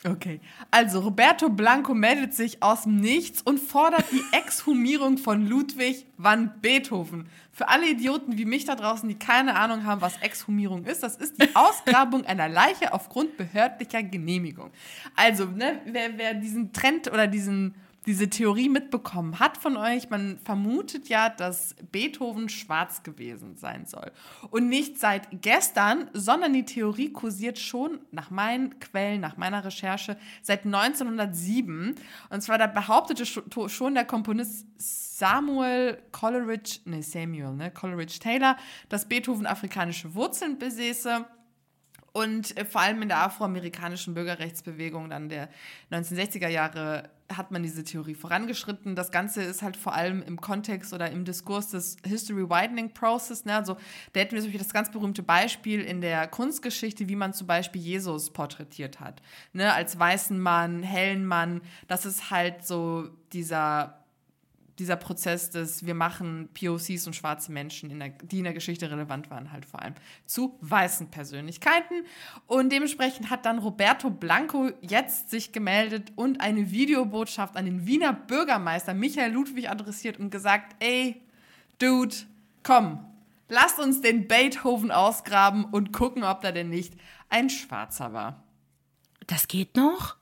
Okay. 0.03 0.41
Also, 0.71 0.99
Roberto 1.01 1.49
Blanco 1.49 1.93
meldet 1.93 2.33
sich 2.33 2.63
aus 2.63 2.83
dem 2.83 2.95
Nichts 2.95 3.43
und 3.43 3.59
fordert 3.59 4.05
die 4.11 4.23
Exhumierung 4.35 5.19
von 5.19 5.47
Ludwig 5.47 6.07
van 6.17 6.59
Beethoven. 6.59 7.29
Für 7.51 7.69
alle 7.69 7.87
Idioten 7.87 8.37
wie 8.37 8.45
mich 8.45 8.65
da 8.65 8.75
draußen, 8.75 9.07
die 9.07 9.19
keine 9.19 9.55
Ahnung 9.55 9.85
haben, 9.85 10.01
was 10.01 10.17
Exhumierung 10.17 10.85
ist, 10.85 11.03
das 11.03 11.17
ist 11.17 11.39
die 11.41 11.49
Ausgrabung 11.55 12.25
einer 12.25 12.49
Leiche 12.49 12.93
aufgrund 12.93 13.37
behördlicher 13.37 14.01
Genehmigung. 14.01 14.71
Also, 15.15 15.45
ne, 15.45 15.81
wer, 15.85 16.17
wer 16.17 16.33
diesen 16.33 16.73
Trend 16.73 17.11
oder 17.11 17.27
diesen 17.27 17.75
diese 18.07 18.29
Theorie 18.29 18.67
mitbekommen 18.67 19.39
hat 19.39 19.57
von 19.57 19.77
euch, 19.77 20.09
man 20.09 20.39
vermutet 20.43 21.07
ja, 21.07 21.29
dass 21.29 21.75
Beethoven 21.91 22.49
schwarz 22.49 23.03
gewesen 23.03 23.57
sein 23.57 23.85
soll. 23.85 24.11
Und 24.49 24.69
nicht 24.69 24.99
seit 24.99 25.27
gestern, 25.43 26.09
sondern 26.13 26.51
die 26.53 26.65
Theorie 26.65 27.13
kursiert 27.13 27.59
schon 27.59 27.99
nach 28.09 28.31
meinen 28.31 28.79
Quellen, 28.79 29.21
nach 29.21 29.37
meiner 29.37 29.63
Recherche 29.63 30.17
seit 30.41 30.65
1907. 30.65 31.93
Und 32.29 32.41
zwar 32.41 32.57
da 32.57 32.65
behauptete 32.65 33.25
schon 33.25 33.93
der 33.93 34.05
Komponist 34.05 34.65
Samuel 34.77 36.01
Coleridge, 36.11 36.79
nee, 36.85 37.01
Samuel, 37.01 37.53
ne, 37.53 37.69
Coleridge 37.69 38.17
Taylor, 38.17 38.57
dass 38.89 39.07
Beethoven 39.07 39.45
afrikanische 39.45 40.15
Wurzeln 40.15 40.57
besäße 40.57 41.23
Und 42.13 42.55
vor 42.69 42.81
allem 42.81 43.01
in 43.03 43.07
der 43.09 43.19
afroamerikanischen 43.19 44.15
Bürgerrechtsbewegung 44.15 45.09
dann 45.09 45.29
der 45.29 45.49
1960er 45.91 46.49
Jahre 46.49 47.09
hat 47.37 47.51
man 47.51 47.63
diese 47.63 47.83
Theorie 47.83 48.15
vorangeschritten. 48.15 48.95
Das 48.95 49.11
Ganze 49.11 49.41
ist 49.43 49.61
halt 49.61 49.77
vor 49.77 49.93
allem 49.93 50.21
im 50.21 50.39
Kontext 50.39 50.93
oder 50.93 51.09
im 51.11 51.25
Diskurs 51.25 51.69
des 51.69 51.97
History 52.05 52.49
Widening 52.49 52.93
Process. 52.93 53.45
Ne? 53.45 53.55
Also 53.55 53.77
da 54.13 54.19
hätten 54.19 54.33
wir 54.33 54.41
zum 54.41 54.49
Beispiel 54.49 54.65
das 54.65 54.73
ganz 54.73 54.91
berühmte 54.91 55.23
Beispiel 55.23 55.81
in 55.81 56.01
der 56.01 56.27
Kunstgeschichte, 56.27 57.07
wie 57.09 57.15
man 57.15 57.33
zum 57.33 57.47
Beispiel 57.47 57.81
Jesus 57.81 58.31
porträtiert 58.31 58.99
hat. 58.99 59.21
Ne? 59.53 59.73
Als 59.73 59.97
weißen 59.97 60.39
Mann, 60.39 60.83
hellen 60.83 61.25
Mann. 61.25 61.61
Das 61.87 62.05
ist 62.05 62.31
halt 62.31 62.65
so 62.65 63.09
dieser 63.31 64.00
dieser 64.81 64.95
Prozess 64.95 65.51
des, 65.51 65.85
wir 65.85 65.93
machen 65.93 66.49
POCs 66.59 67.05
und 67.05 67.15
schwarze 67.15 67.51
Menschen, 67.51 67.91
in 67.91 67.99
der, 67.99 68.09
die 68.09 68.39
in 68.39 68.45
der 68.45 68.53
Geschichte 68.53 68.89
relevant 68.89 69.29
waren, 69.29 69.51
halt 69.51 69.63
vor 69.63 69.79
allem 69.79 69.93
zu 70.25 70.57
weißen 70.61 71.11
Persönlichkeiten. 71.11 72.03
Und 72.47 72.71
dementsprechend 72.71 73.29
hat 73.29 73.45
dann 73.45 73.59
Roberto 73.59 74.09
Blanco 74.09 74.71
jetzt 74.81 75.29
sich 75.29 75.51
gemeldet 75.51 76.11
und 76.15 76.41
eine 76.41 76.71
Videobotschaft 76.71 77.55
an 77.55 77.65
den 77.65 77.85
Wiener 77.85 78.11
Bürgermeister 78.11 78.95
Michael 78.95 79.31
Ludwig 79.31 79.69
adressiert 79.69 80.19
und 80.19 80.31
gesagt, 80.31 80.75
ey, 80.79 81.21
Dude, 81.77 82.15
komm, 82.63 83.05
lasst 83.49 83.79
uns 83.79 84.01
den 84.01 84.27
Beethoven 84.27 84.89
ausgraben 84.89 85.65
und 85.65 85.93
gucken, 85.93 86.23
ob 86.23 86.41
da 86.41 86.51
denn 86.51 86.69
nicht 86.69 86.95
ein 87.29 87.51
Schwarzer 87.51 88.13
war. 88.13 88.43
Das 89.27 89.47
geht 89.47 89.75
noch? 89.75 90.17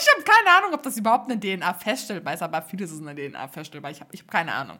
Ich 0.00 0.14
habe 0.14 0.24
keine 0.24 0.56
Ahnung, 0.58 0.74
ob 0.74 0.82
das 0.82 0.96
überhaupt 0.96 1.30
eine 1.30 1.38
DNA 1.40 1.74
feststellbar 1.74 2.34
ist, 2.34 2.42
aber 2.42 2.62
vieles 2.62 2.92
ist 2.92 3.06
eine 3.06 3.14
DNA 3.14 3.48
feststellbar. 3.48 3.90
Ich 3.90 4.00
habe 4.00 4.10
ich 4.12 4.20
hab 4.20 4.30
keine 4.30 4.52
Ahnung. 4.52 4.78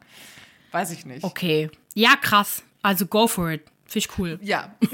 Weiß 0.72 0.90
ich 0.90 1.06
nicht. 1.06 1.24
Okay. 1.24 1.70
Ja, 1.94 2.16
krass. 2.16 2.62
Also 2.82 3.06
go 3.06 3.26
for 3.26 3.50
it. 3.50 3.64
Finde 3.86 3.98
ich 3.98 4.18
cool. 4.18 4.38
Ja. 4.42 4.74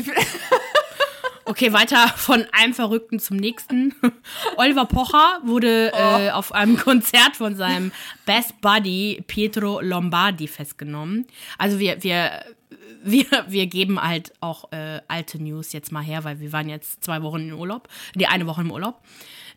Okay, 1.45 1.73
weiter 1.73 2.09
von 2.09 2.47
einem 2.53 2.73
Verrückten 2.73 3.19
zum 3.19 3.37
nächsten. 3.37 3.95
Oliver 4.57 4.87
Pocher 4.87 5.41
wurde 5.45 5.93
oh. 5.93 6.19
äh, 6.19 6.31
auf 6.31 6.53
einem 6.53 6.77
Konzert 6.79 7.37
von 7.37 7.57
seinem 7.57 7.91
Best 8.25 8.61
Buddy 8.61 9.25
Pietro 9.27 9.81
Lombardi 9.81 10.47
festgenommen. 10.47 11.27
Also 11.59 11.79
wir, 11.79 12.03
wir, 12.03 12.45
wir, 13.03 13.27
wir 13.49 13.67
geben 13.67 14.01
halt 14.01 14.33
auch 14.41 14.71
äh, 14.73 15.01
alte 15.09 15.43
News 15.43 15.73
jetzt 15.73 15.91
mal 15.91 16.03
her, 16.03 16.23
weil 16.25 16.39
wir 16.39 16.53
waren 16.53 16.69
jetzt 16.69 17.03
zwei 17.03 17.23
Wochen 17.23 17.51
im 17.51 17.59
Urlaub, 17.59 17.89
die 18.15 18.27
eine 18.27 18.47
Woche 18.47 18.61
im 18.61 18.71
Urlaub. 18.71 19.01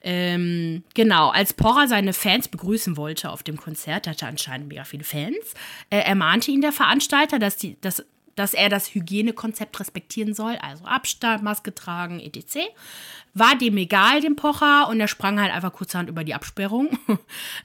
Ähm, 0.08 0.84
genau, 0.94 1.30
als 1.30 1.54
Porra 1.54 1.88
seine 1.88 2.14
Fans 2.14 2.48
begrüßen 2.48 2.96
wollte 2.96 3.32
auf 3.32 3.42
dem 3.42 3.58
Konzert, 3.58 4.08
hatte 4.08 4.28
anscheinend 4.28 4.68
mega 4.70 4.84
viele 4.84 5.04
Fans, 5.04 5.56
äh, 5.90 5.98
ermahnte 5.98 6.52
ihn 6.52 6.62
der 6.62 6.72
Veranstalter, 6.72 7.40
dass, 7.40 7.58
die, 7.58 7.76
dass, 7.82 8.06
dass 8.36 8.54
er 8.54 8.70
das 8.70 8.94
Hygienekonzept 8.94 9.80
respektieren 9.80 10.34
soll, 10.34 10.56
also 10.62 10.86
Abstand, 10.86 11.44
Maske 11.44 11.74
tragen, 11.74 12.20
etc. 12.20 12.60
War 13.34 13.58
dem 13.58 13.78
egal, 13.78 14.22
dem 14.22 14.36
Pocher, 14.36 14.88
und 14.90 15.00
er 15.00 15.08
sprang 15.08 15.40
halt 15.40 15.54
einfach 15.54 15.74
kurzerhand 15.74 16.10
über 16.10 16.24
die 16.24 16.34
Absperrung. 16.34 16.98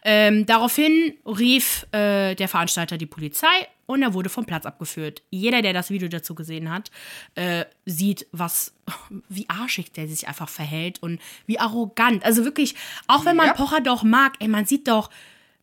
ähm, 0.05 0.47
daraufhin 0.47 1.15
rief 1.27 1.87
äh, 1.93 2.35
der 2.35 2.49
Veranstalter 2.49 2.99
die 2.99 3.07
Polizei 3.07 3.47
und 3.87 4.03
er 4.03 4.15
wurde 4.15 4.29
vom 4.29 4.45
Platz 4.45 4.67
abgeführt. 4.67 5.23
Jeder, 5.31 5.63
der 5.63 5.73
das 5.73 5.91
Video 5.91 6.09
dazu 6.09 6.35
gesehen 6.37 6.71
hat, 6.71 6.91
äh, 7.35 7.65
sieht, 7.87 8.27
was, 8.31 8.73
wie 9.29 9.49
arschig 9.49 9.93
der 9.93 10.07
sich 10.07 10.29
einfach 10.29 10.49
verhält 10.49 11.03
und 11.03 11.21
wie 11.47 11.59
arrogant. 11.59 12.25
Also 12.25 12.45
wirklich, 12.45 12.77
auch 13.09 13.25
wenn 13.25 13.37
man 13.37 13.49
ja. 13.49 13.55
Pocher 13.55 13.81
doch 13.81 14.05
mag, 14.05 14.35
ey, 14.39 14.49
man 14.49 14.65
sieht 14.65 14.87
doch, 14.87 15.11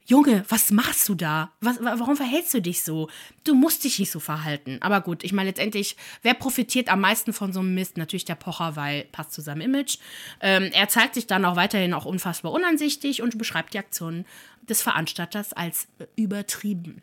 Junge, 0.10 0.46
was 0.48 0.72
machst 0.72 1.10
du 1.10 1.16
da? 1.16 1.52
Was, 1.60 1.80
warum 1.82 2.16
verhältst 2.16 2.54
du 2.54 2.62
dich 2.62 2.82
so? 2.82 3.10
Du 3.44 3.54
musst 3.54 3.84
dich 3.84 4.00
nicht 4.00 4.10
so 4.10 4.22
verhalten. 4.22 4.78
Aber 4.80 5.02
gut, 5.02 5.22
ich 5.26 5.34
meine 5.34 5.50
letztendlich, 5.50 5.98
wer 6.22 6.34
profitiert 6.34 6.88
am 6.88 7.02
meisten 7.02 7.34
von 7.34 7.52
so 7.52 7.60
einem 7.60 7.76
Mist? 7.76 7.98
Natürlich 7.98 8.24
der 8.24 8.36
Pocher, 8.36 8.78
weil 8.78 9.04
passt 9.12 9.34
zu 9.34 9.42
seinem 9.42 9.60
Image. 9.60 9.98
Ähm, 10.40 10.70
er 10.72 10.88
zeigt 10.88 11.16
sich 11.16 11.28
dann 11.28 11.44
auch 11.44 11.58
weiterhin 11.58 11.94
auch 11.94 12.06
unfassbar 12.06 12.54
unansichtig 12.54 13.22
und 13.22 13.38
beschreibt 13.38 13.74
die 13.74 13.80
Aktion 13.80 14.24
des 14.62 14.82
Veranstalters 14.82 15.52
als 15.52 15.90
übertrieben. 16.16 17.02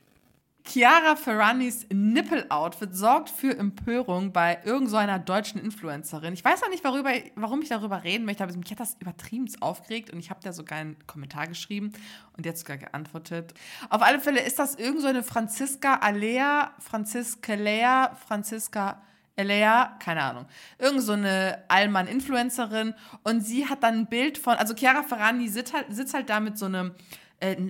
Chiara 0.66 1.14
Ferranis 1.14 1.87
Nippel-Outfit 1.92 2.96
sorgt 2.96 3.29
für 3.29 3.57
Empörung 3.57 4.33
bei 4.33 4.59
irgendeiner 4.64 5.18
so 5.18 5.24
deutschen 5.24 5.61
Influencerin. 5.61 6.33
Ich 6.33 6.42
weiß 6.42 6.62
noch 6.62 6.70
nicht, 6.70 6.83
worüber, 6.85 7.11
warum 7.35 7.61
ich 7.61 7.68
darüber 7.68 8.03
reden 8.03 8.24
möchte, 8.24 8.42
aber 8.42 8.57
mich 8.57 8.70
hat 8.70 8.81
das 8.81 8.96
übertrieben 8.98 9.46
aufgeregt 9.61 10.11
und 10.11 10.18
ich 10.18 10.31
habe 10.31 10.40
da 10.42 10.55
sogar 10.55 10.79
einen 10.79 10.96
Kommentar 11.07 11.48
geschrieben 11.48 11.92
und 12.37 12.46
jetzt 12.46 12.61
sogar 12.61 12.79
geantwortet. 12.79 13.53
Auf 13.90 14.00
alle 14.00 14.20
Fälle 14.20 14.40
ist 14.40 14.59
das 14.59 14.74
irgendeine 14.77 15.22
so 15.22 15.29
Franziska 15.29 15.96
Alea, 15.96 16.72
Franziska 16.79 17.55
Lea, 17.55 18.09
Franziska 18.27 19.03
Elea, 19.37 19.96
keine 19.98 20.22
Ahnung. 20.22 20.46
Irgend 20.79 21.03
so 21.03 21.12
eine 21.12 21.62
Allmann-Influencerin 21.68 22.94
und 23.22 23.42
sie 23.42 23.68
hat 23.68 23.83
dann 23.83 23.98
ein 23.98 24.07
Bild 24.07 24.38
von, 24.38 24.55
also 24.55 24.74
Chiara 24.74 25.03
Ferrani 25.03 25.48
sitzt 25.48 25.74
halt, 25.74 25.87
sitzt 25.90 26.14
halt 26.14 26.31
da 26.31 26.40
mit 26.40 26.57
so 26.57 26.66
einem 26.66 26.94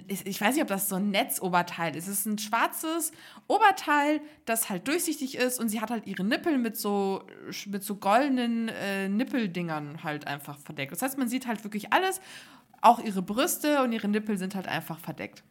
ich 0.08 0.40
weiß 0.40 0.54
nicht, 0.54 0.62
ob 0.62 0.68
das 0.68 0.88
so 0.88 0.96
ein 0.96 1.10
Netzoberteil 1.10 1.96
ist. 1.96 2.08
Es 2.08 2.20
ist 2.20 2.26
ein 2.26 2.38
schwarzes 2.38 3.12
Oberteil, 3.46 4.20
das 4.44 4.70
halt 4.70 4.86
durchsichtig 4.88 5.36
ist 5.36 5.58
und 5.58 5.68
sie 5.68 5.80
hat 5.80 5.90
halt 5.90 6.06
ihre 6.06 6.24
Nippel 6.24 6.58
mit 6.58 6.76
so, 6.76 7.24
mit 7.66 7.82
so 7.82 7.96
goldenen 7.96 8.68
äh, 8.68 9.08
Nippeldingern 9.08 10.02
halt 10.02 10.26
einfach 10.26 10.58
verdeckt. 10.58 10.92
Das 10.92 11.02
heißt, 11.02 11.18
man 11.18 11.28
sieht 11.28 11.46
halt 11.46 11.64
wirklich 11.64 11.92
alles, 11.92 12.20
auch 12.80 12.98
ihre 13.00 13.22
Brüste 13.22 13.82
und 13.82 13.92
ihre 13.92 14.08
Nippel 14.08 14.36
sind 14.36 14.54
halt 14.54 14.68
einfach 14.68 14.98
verdeckt. 14.98 15.42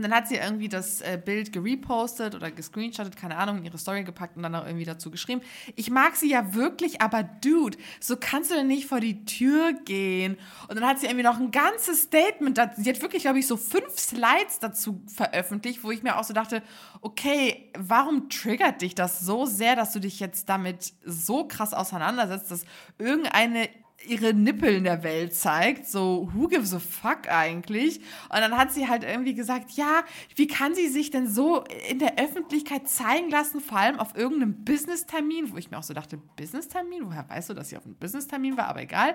Und 0.00 0.04
dann 0.04 0.14
hat 0.14 0.28
sie 0.28 0.36
irgendwie 0.36 0.70
das 0.70 1.02
äh, 1.02 1.20
Bild 1.22 1.52
gerepostet 1.52 2.34
oder 2.34 2.50
gescreenshottet, 2.50 3.18
keine 3.18 3.36
Ahnung, 3.36 3.58
in 3.58 3.66
ihre 3.66 3.76
Story 3.76 4.02
gepackt 4.02 4.34
und 4.34 4.42
dann 4.42 4.54
auch 4.54 4.64
irgendwie 4.64 4.86
dazu 4.86 5.10
geschrieben. 5.10 5.42
Ich 5.76 5.90
mag 5.90 6.16
sie 6.16 6.30
ja 6.30 6.54
wirklich, 6.54 7.02
aber 7.02 7.22
Dude, 7.22 7.76
so 8.00 8.16
kannst 8.16 8.50
du 8.50 8.54
denn 8.54 8.66
nicht 8.66 8.86
vor 8.86 9.00
die 9.00 9.26
Tür 9.26 9.74
gehen. 9.84 10.38
Und 10.68 10.76
dann 10.76 10.86
hat 10.88 11.00
sie 11.00 11.04
irgendwie 11.04 11.24
noch 11.24 11.38
ein 11.38 11.50
ganzes 11.50 12.04
Statement 12.04 12.56
dazu. 12.56 12.80
Sie 12.80 12.88
hat 12.88 13.02
wirklich, 13.02 13.24
glaube 13.24 13.40
ich, 13.40 13.46
so 13.46 13.58
fünf 13.58 13.98
Slides 13.98 14.58
dazu 14.58 15.02
veröffentlicht, 15.06 15.84
wo 15.84 15.90
ich 15.90 16.02
mir 16.02 16.16
auch 16.16 16.24
so 16.24 16.32
dachte, 16.32 16.62
okay, 17.02 17.70
warum 17.76 18.30
triggert 18.30 18.80
dich 18.80 18.94
das 18.94 19.20
so 19.20 19.44
sehr, 19.44 19.76
dass 19.76 19.92
du 19.92 20.00
dich 20.00 20.18
jetzt 20.18 20.48
damit 20.48 20.94
so 21.04 21.46
krass 21.46 21.74
auseinandersetzt, 21.74 22.50
dass 22.50 22.64
irgendeine 22.96 23.68
ihre 24.06 24.32
Nippel 24.32 24.74
in 24.74 24.84
der 24.84 25.02
Welt 25.02 25.34
zeigt. 25.34 25.86
So, 25.86 26.30
who 26.32 26.48
gives 26.48 26.72
a 26.72 26.78
fuck 26.78 27.28
eigentlich? 27.28 27.98
Und 28.28 28.40
dann 28.40 28.56
hat 28.56 28.72
sie 28.72 28.88
halt 28.88 29.04
irgendwie 29.04 29.34
gesagt, 29.34 29.72
ja, 29.72 30.04
wie 30.36 30.46
kann 30.46 30.74
sie 30.74 30.88
sich 30.88 31.10
denn 31.10 31.28
so 31.28 31.64
in 31.88 31.98
der 31.98 32.18
Öffentlichkeit 32.18 32.88
zeigen 32.88 33.30
lassen, 33.30 33.60
vor 33.60 33.78
allem 33.78 33.98
auf 33.98 34.16
irgendeinem 34.16 34.64
Business-Termin, 34.64 35.52
wo 35.52 35.56
ich 35.56 35.70
mir 35.70 35.78
auch 35.78 35.82
so 35.82 35.92
dachte, 35.92 36.16
Business-Termin? 36.16 37.06
Woher 37.06 37.28
weißt 37.28 37.50
du, 37.50 37.54
dass 37.54 37.68
sie 37.68 37.76
auf 37.76 37.84
einem 37.84 37.96
Business-Termin 37.96 38.56
war? 38.56 38.68
Aber 38.68 38.80
egal. 38.80 39.14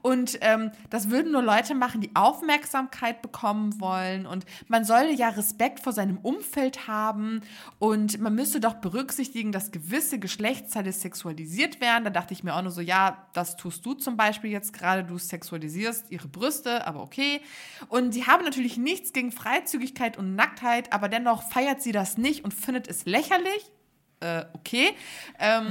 Und 0.00 0.38
ähm, 0.42 0.70
das 0.90 1.10
würden 1.10 1.32
nur 1.32 1.42
Leute 1.42 1.74
machen, 1.74 2.00
die 2.00 2.14
Aufmerksamkeit 2.14 3.22
bekommen 3.22 3.80
wollen. 3.80 4.26
Und 4.26 4.44
man 4.68 4.84
soll 4.84 5.10
ja 5.16 5.30
Respekt 5.30 5.80
vor 5.80 5.92
seinem 5.92 6.18
Umfeld 6.18 6.86
haben. 6.86 7.40
Und 7.80 8.20
man 8.20 8.34
müsste 8.34 8.60
doch 8.60 8.74
berücksichtigen, 8.74 9.50
dass 9.50 9.72
gewisse 9.72 10.20
Geschlechtsteile 10.20 10.92
sexualisiert 10.92 11.80
werden. 11.80 12.04
Da 12.04 12.10
dachte 12.10 12.32
ich 12.32 12.44
mir 12.44 12.54
auch 12.54 12.62
nur 12.62 12.70
so, 12.70 12.80
ja, 12.80 13.26
das 13.32 13.56
tust 13.56 13.84
du 13.84 13.94
zum 13.94 14.19
Beispiel 14.20 14.50
jetzt 14.50 14.74
gerade, 14.74 15.02
du 15.02 15.16
sexualisierst 15.16 16.10
ihre 16.10 16.28
Brüste, 16.28 16.86
aber 16.86 17.02
okay. 17.02 17.40
Und 17.88 18.12
sie 18.12 18.26
haben 18.26 18.44
natürlich 18.44 18.76
nichts 18.76 19.14
gegen 19.14 19.32
Freizügigkeit 19.32 20.18
und 20.18 20.34
Nacktheit, 20.34 20.92
aber 20.92 21.08
dennoch 21.08 21.42
feiert 21.42 21.80
sie 21.80 21.92
das 21.92 22.18
nicht 22.18 22.44
und 22.44 22.52
findet 22.52 22.86
es 22.86 23.06
lächerlich. 23.06 23.72
Äh, 24.20 24.44
okay. 24.52 24.90
Ähm, 25.38 25.68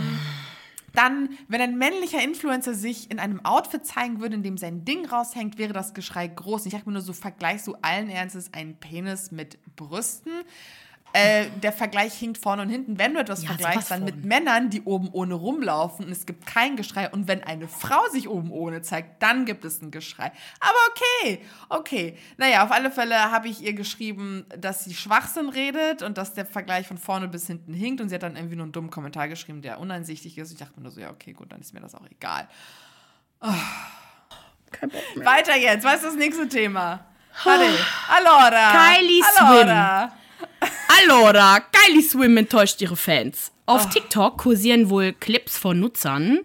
dann, 0.96 1.30
wenn 1.48 1.62
ein 1.62 1.78
männlicher 1.78 2.24
Influencer 2.24 2.74
sich 2.74 3.12
in 3.12 3.20
einem 3.20 3.46
Outfit 3.46 3.86
zeigen 3.86 4.20
würde, 4.20 4.34
in 4.34 4.42
dem 4.42 4.58
sein 4.58 4.84
Ding 4.84 5.06
raushängt, 5.06 5.60
wäre 5.60 5.72
das 5.72 5.94
Geschrei 5.94 6.28
groß. 6.28 6.66
Ich 6.66 6.74
habe 6.74 6.86
mir 6.88 6.94
nur 6.94 7.04
so, 7.04 7.14
vergleichst 7.14 7.68
du 7.68 7.76
allen 7.84 8.10
Ernstes 8.10 8.52
einen 8.52 8.80
Penis 8.80 9.32
mit 9.32 9.60
Brüsten? 9.76 10.32
Äh, 11.12 11.48
der 11.64 11.74
Vergleich 11.74 12.14
hinkt 12.14 12.38
vorne 12.38 12.62
und 12.62 12.70
hinten. 12.70 13.00
Wenn 13.00 13.16
du 13.16 13.20
etwas 13.20 13.42
ja, 13.42 13.50
vergleichst, 13.50 13.90
dann 13.90 14.04
mit 14.04 14.26
Männern, 14.26 14.70
die 14.70 14.84
oben 14.84 15.10
ohne 15.12 15.34
rumlaufen 15.34 16.06
und 16.06 16.12
es 16.12 16.28
gibt 16.28 16.46
kein 16.46 16.76
Geschrei. 16.76 17.10
Und 17.10 17.28
wenn 17.28 17.44
eine 17.44 17.68
Frau 17.68 18.08
sich 18.12 18.30
oben 18.30 18.52
ohne 18.52 18.84
zeigt, 18.84 19.22
dann 19.24 19.46
gibt 19.46 19.66
es 19.66 19.82
ein 19.82 19.90
Geschrei. 19.90 20.32
Aber 20.60 20.78
okay, 20.92 21.42
okay. 21.70 22.18
Naja, 22.38 22.64
auf 22.64 22.72
alle 22.72 22.92
Fälle 22.92 23.32
habe 23.32 23.48
ich 23.48 23.62
ihr 23.62 23.74
geschrieben, 23.74 24.46
dass 24.56 24.86
sie 24.86 24.94
Schwachsinn 24.94 25.50
redet 25.50 26.04
und 26.04 26.20
dass 26.20 26.36
der 26.36 26.46
Vergleich 26.46 26.88
von 26.88 27.00
vorne 27.00 27.28
bis 27.28 27.48
hinten 27.48 27.74
hinkt. 27.74 28.02
Und 28.02 28.10
sie 28.10 28.16
hat 28.16 28.24
dann 28.24 28.36
irgendwie 28.36 28.56
nur 28.56 28.66
einen 28.66 28.72
dummen 28.72 28.92
Kommentar 28.92 29.28
geschrieben, 29.28 29.64
der 29.64 29.80
uneinsichtig 29.80 30.38
ist. 30.38 30.52
Ich 30.52 30.60
dachte 30.60 30.74
mir 30.76 30.84
nur 30.84 30.92
so, 30.92 31.02
ja, 31.02 31.10
okay, 31.10 31.34
gut, 31.34 31.52
dann 31.52 31.60
ist 31.60 31.74
mir 31.74 31.82
das 31.82 31.96
auch 31.96 32.06
egal. 32.10 32.48
Oh. 33.42 33.48
Kein 34.72 34.90
Bock 34.90 35.02
mehr. 35.16 35.26
Weiter 35.26 35.58
jetzt. 35.58 35.84
Was 35.84 35.96
ist 35.96 36.06
das 36.06 36.16
nächste 36.16 36.48
Thema? 36.48 37.06
Warte. 37.44 37.66
Allora. 38.10 38.72
Kylie. 38.72 39.24
Swim. 39.24 39.48
Allora, 39.48 40.12
Kylie 41.90 42.04
Swim 42.04 42.38
enttäuscht 42.38 42.82
ihre 42.82 42.96
Fans. 42.96 43.52
Auf 43.66 43.86
oh. 43.86 43.90
TikTok 43.90 44.38
kursieren 44.38 44.90
wohl 44.90 45.14
Clips 45.14 45.58
von 45.58 45.80
Nutzern, 45.80 46.40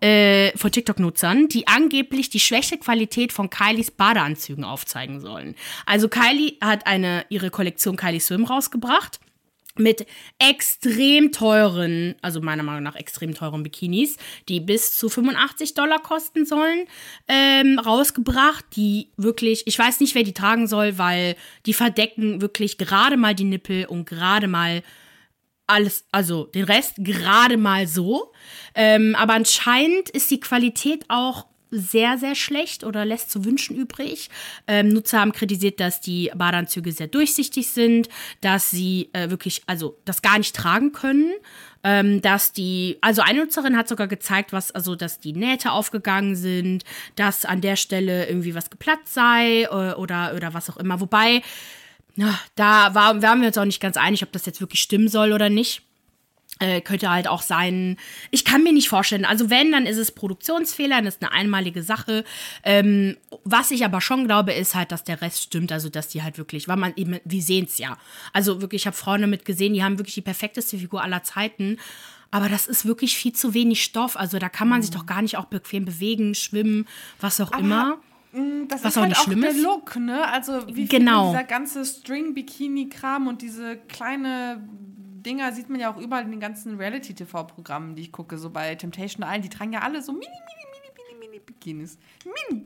äh, 0.00 0.56
von 0.56 0.70
TikTok-Nutzern, 0.70 1.48
die 1.48 1.66
angeblich 1.66 2.30
die 2.30 2.40
schwäche 2.40 2.78
Qualität 2.78 3.32
von 3.32 3.50
Kylies 3.50 3.90
Badeanzügen 3.90 4.64
aufzeigen 4.64 5.20
sollen. 5.20 5.54
Also 5.86 6.08
Kylie 6.08 6.56
hat 6.60 6.86
eine, 6.86 7.24
ihre 7.28 7.50
Kollektion 7.50 7.96
Kylie 7.96 8.20
Swim 8.20 8.44
rausgebracht 8.44 9.20
mit 9.76 10.06
extrem 10.38 11.32
teuren, 11.32 12.14
also 12.22 12.40
meiner 12.40 12.62
Meinung 12.62 12.82
nach 12.82 12.96
extrem 12.96 13.34
teuren 13.34 13.62
Bikinis, 13.62 14.16
die 14.48 14.60
bis 14.60 14.94
zu 14.96 15.08
85 15.08 15.74
Dollar 15.74 16.00
kosten 16.00 16.46
sollen, 16.46 16.86
ähm, 17.28 17.78
rausgebracht, 17.78 18.64
die 18.76 19.10
wirklich, 19.16 19.66
ich 19.66 19.78
weiß 19.78 20.00
nicht, 20.00 20.14
wer 20.14 20.22
die 20.22 20.34
tragen 20.34 20.68
soll, 20.68 20.98
weil 20.98 21.36
die 21.66 21.74
verdecken 21.74 22.40
wirklich 22.40 22.78
gerade 22.78 23.16
mal 23.16 23.34
die 23.34 23.44
Nippel 23.44 23.86
und 23.86 24.06
gerade 24.06 24.46
mal 24.46 24.82
alles, 25.66 26.06
also 26.12 26.44
den 26.44 26.64
Rest 26.64 26.96
gerade 26.98 27.56
mal 27.56 27.86
so. 27.86 28.32
Ähm, 28.74 29.14
aber 29.18 29.34
anscheinend 29.34 30.10
ist 30.10 30.30
die 30.30 30.40
Qualität 30.40 31.04
auch 31.08 31.46
sehr, 31.78 32.18
sehr 32.18 32.34
schlecht 32.34 32.84
oder 32.84 33.04
lässt 33.04 33.30
zu 33.30 33.44
wünschen 33.44 33.76
übrig. 33.76 34.30
Ähm, 34.66 34.88
Nutzer 34.88 35.20
haben 35.20 35.32
kritisiert, 35.32 35.80
dass 35.80 36.00
die 36.00 36.30
Badeanzüge 36.34 36.92
sehr 36.92 37.08
durchsichtig 37.08 37.68
sind, 37.68 38.08
dass 38.40 38.70
sie 38.70 39.10
äh, 39.12 39.30
wirklich, 39.30 39.62
also 39.66 39.98
das 40.04 40.22
gar 40.22 40.38
nicht 40.38 40.54
tragen 40.54 40.92
können. 40.92 41.32
Ähm, 41.86 42.22
dass 42.22 42.52
die, 42.52 42.96
also 43.02 43.20
eine 43.20 43.40
Nutzerin 43.40 43.76
hat 43.76 43.88
sogar 43.88 44.08
gezeigt, 44.08 44.54
was, 44.54 44.70
also 44.70 44.96
dass 44.96 45.20
die 45.20 45.34
Nähte 45.34 45.70
aufgegangen 45.70 46.34
sind, 46.34 46.82
dass 47.14 47.44
an 47.44 47.60
der 47.60 47.76
Stelle 47.76 48.26
irgendwie 48.26 48.54
was 48.54 48.70
geplatzt 48.70 49.12
sei 49.12 49.64
äh, 49.64 49.92
oder, 49.94 50.32
oder 50.34 50.54
was 50.54 50.70
auch 50.70 50.78
immer. 50.78 51.00
Wobei, 51.00 51.42
da 52.54 52.94
war, 52.94 53.20
waren 53.22 53.40
wir 53.40 53.48
uns 53.48 53.58
auch 53.58 53.64
nicht 53.64 53.80
ganz 53.80 53.96
einig, 53.96 54.22
ob 54.22 54.32
das 54.32 54.46
jetzt 54.46 54.60
wirklich 54.60 54.80
stimmen 54.80 55.08
soll 55.08 55.32
oder 55.32 55.50
nicht. 55.50 55.82
Äh, 56.60 56.80
könnte 56.82 57.10
halt 57.10 57.26
auch 57.26 57.42
sein, 57.42 57.96
ich 58.30 58.44
kann 58.44 58.62
mir 58.62 58.72
nicht 58.72 58.88
vorstellen, 58.88 59.24
also 59.24 59.50
wenn, 59.50 59.72
dann 59.72 59.86
ist 59.86 59.96
es 59.96 60.12
Produktionsfehler, 60.12 60.96
dann 60.96 61.06
ist 61.06 61.20
eine 61.20 61.32
einmalige 61.32 61.82
Sache. 61.82 62.22
Ähm, 62.62 63.16
was 63.42 63.72
ich 63.72 63.84
aber 63.84 64.00
schon 64.00 64.26
glaube, 64.26 64.52
ist 64.52 64.76
halt, 64.76 64.92
dass 64.92 65.02
der 65.02 65.20
Rest 65.20 65.42
stimmt, 65.42 65.72
also 65.72 65.88
dass 65.88 66.06
die 66.06 66.22
halt 66.22 66.38
wirklich, 66.38 66.68
weil 66.68 66.76
man 66.76 66.92
eben, 66.94 67.18
wir 67.24 67.42
sehen 67.42 67.64
es 67.68 67.78
ja. 67.78 67.98
Also 68.32 68.60
wirklich, 68.62 68.82
ich 68.82 68.86
habe 68.86 68.96
Freunde 68.96 69.26
mit 69.26 69.44
gesehen, 69.44 69.74
die 69.74 69.82
haben 69.82 69.98
wirklich 69.98 70.14
die 70.14 70.20
perfekteste 70.22 70.78
Figur 70.78 71.02
aller 71.02 71.24
Zeiten. 71.24 71.78
Aber 72.30 72.48
das 72.48 72.68
ist 72.68 72.84
wirklich 72.84 73.16
viel 73.16 73.32
zu 73.32 73.52
wenig 73.52 73.82
Stoff. 73.82 74.16
Also 74.16 74.38
da 74.38 74.48
kann 74.48 74.68
man 74.68 74.80
sich 74.80 74.92
doch 74.92 75.06
gar 75.06 75.22
nicht 75.22 75.36
auch 75.36 75.46
bequem 75.46 75.84
bewegen, 75.84 76.36
schwimmen, 76.36 76.86
was 77.20 77.40
auch 77.40 77.50
Aber 77.50 77.60
immer. 77.60 77.98
Mm, 78.32 78.68
Das 78.68 78.84
Was 78.84 78.92
ist 78.92 78.96
auch 78.98 79.02
halt 79.02 79.08
nicht 79.10 79.20
auch 79.20 79.24
schlimm 79.24 79.40
der 79.40 79.50
ist. 79.50 79.60
Look, 79.60 79.96
ne? 79.96 80.26
Also 80.28 80.66
wie 80.68 80.86
Genau. 80.86 81.30
dieser 81.30 81.44
ganze 81.44 81.84
String-Bikini-Kram 81.84 83.26
und 83.26 83.42
diese 83.42 83.76
kleine 83.88 84.62
Dinger 85.24 85.52
sieht 85.52 85.68
man 85.70 85.80
ja 85.80 85.92
auch 85.92 85.98
überall 85.98 86.24
in 86.24 86.30
den 86.30 86.40
ganzen 86.40 86.76
Reality-TV-Programmen, 86.76 87.94
die 87.96 88.02
ich 88.02 88.12
gucke, 88.12 88.38
so 88.38 88.50
bei 88.50 88.74
Temptation 88.74 89.22
Island, 89.24 89.44
die 89.44 89.48
tragen 89.48 89.72
ja 89.72 89.80
alle 89.80 90.02
so 90.02 90.12
mini, 90.12 90.26
mini, 90.26 90.66
mini, 90.72 91.18
mini, 91.18 91.28
mini 91.28 91.40
Bikinis. 91.44 91.98
Mini. 92.24 92.64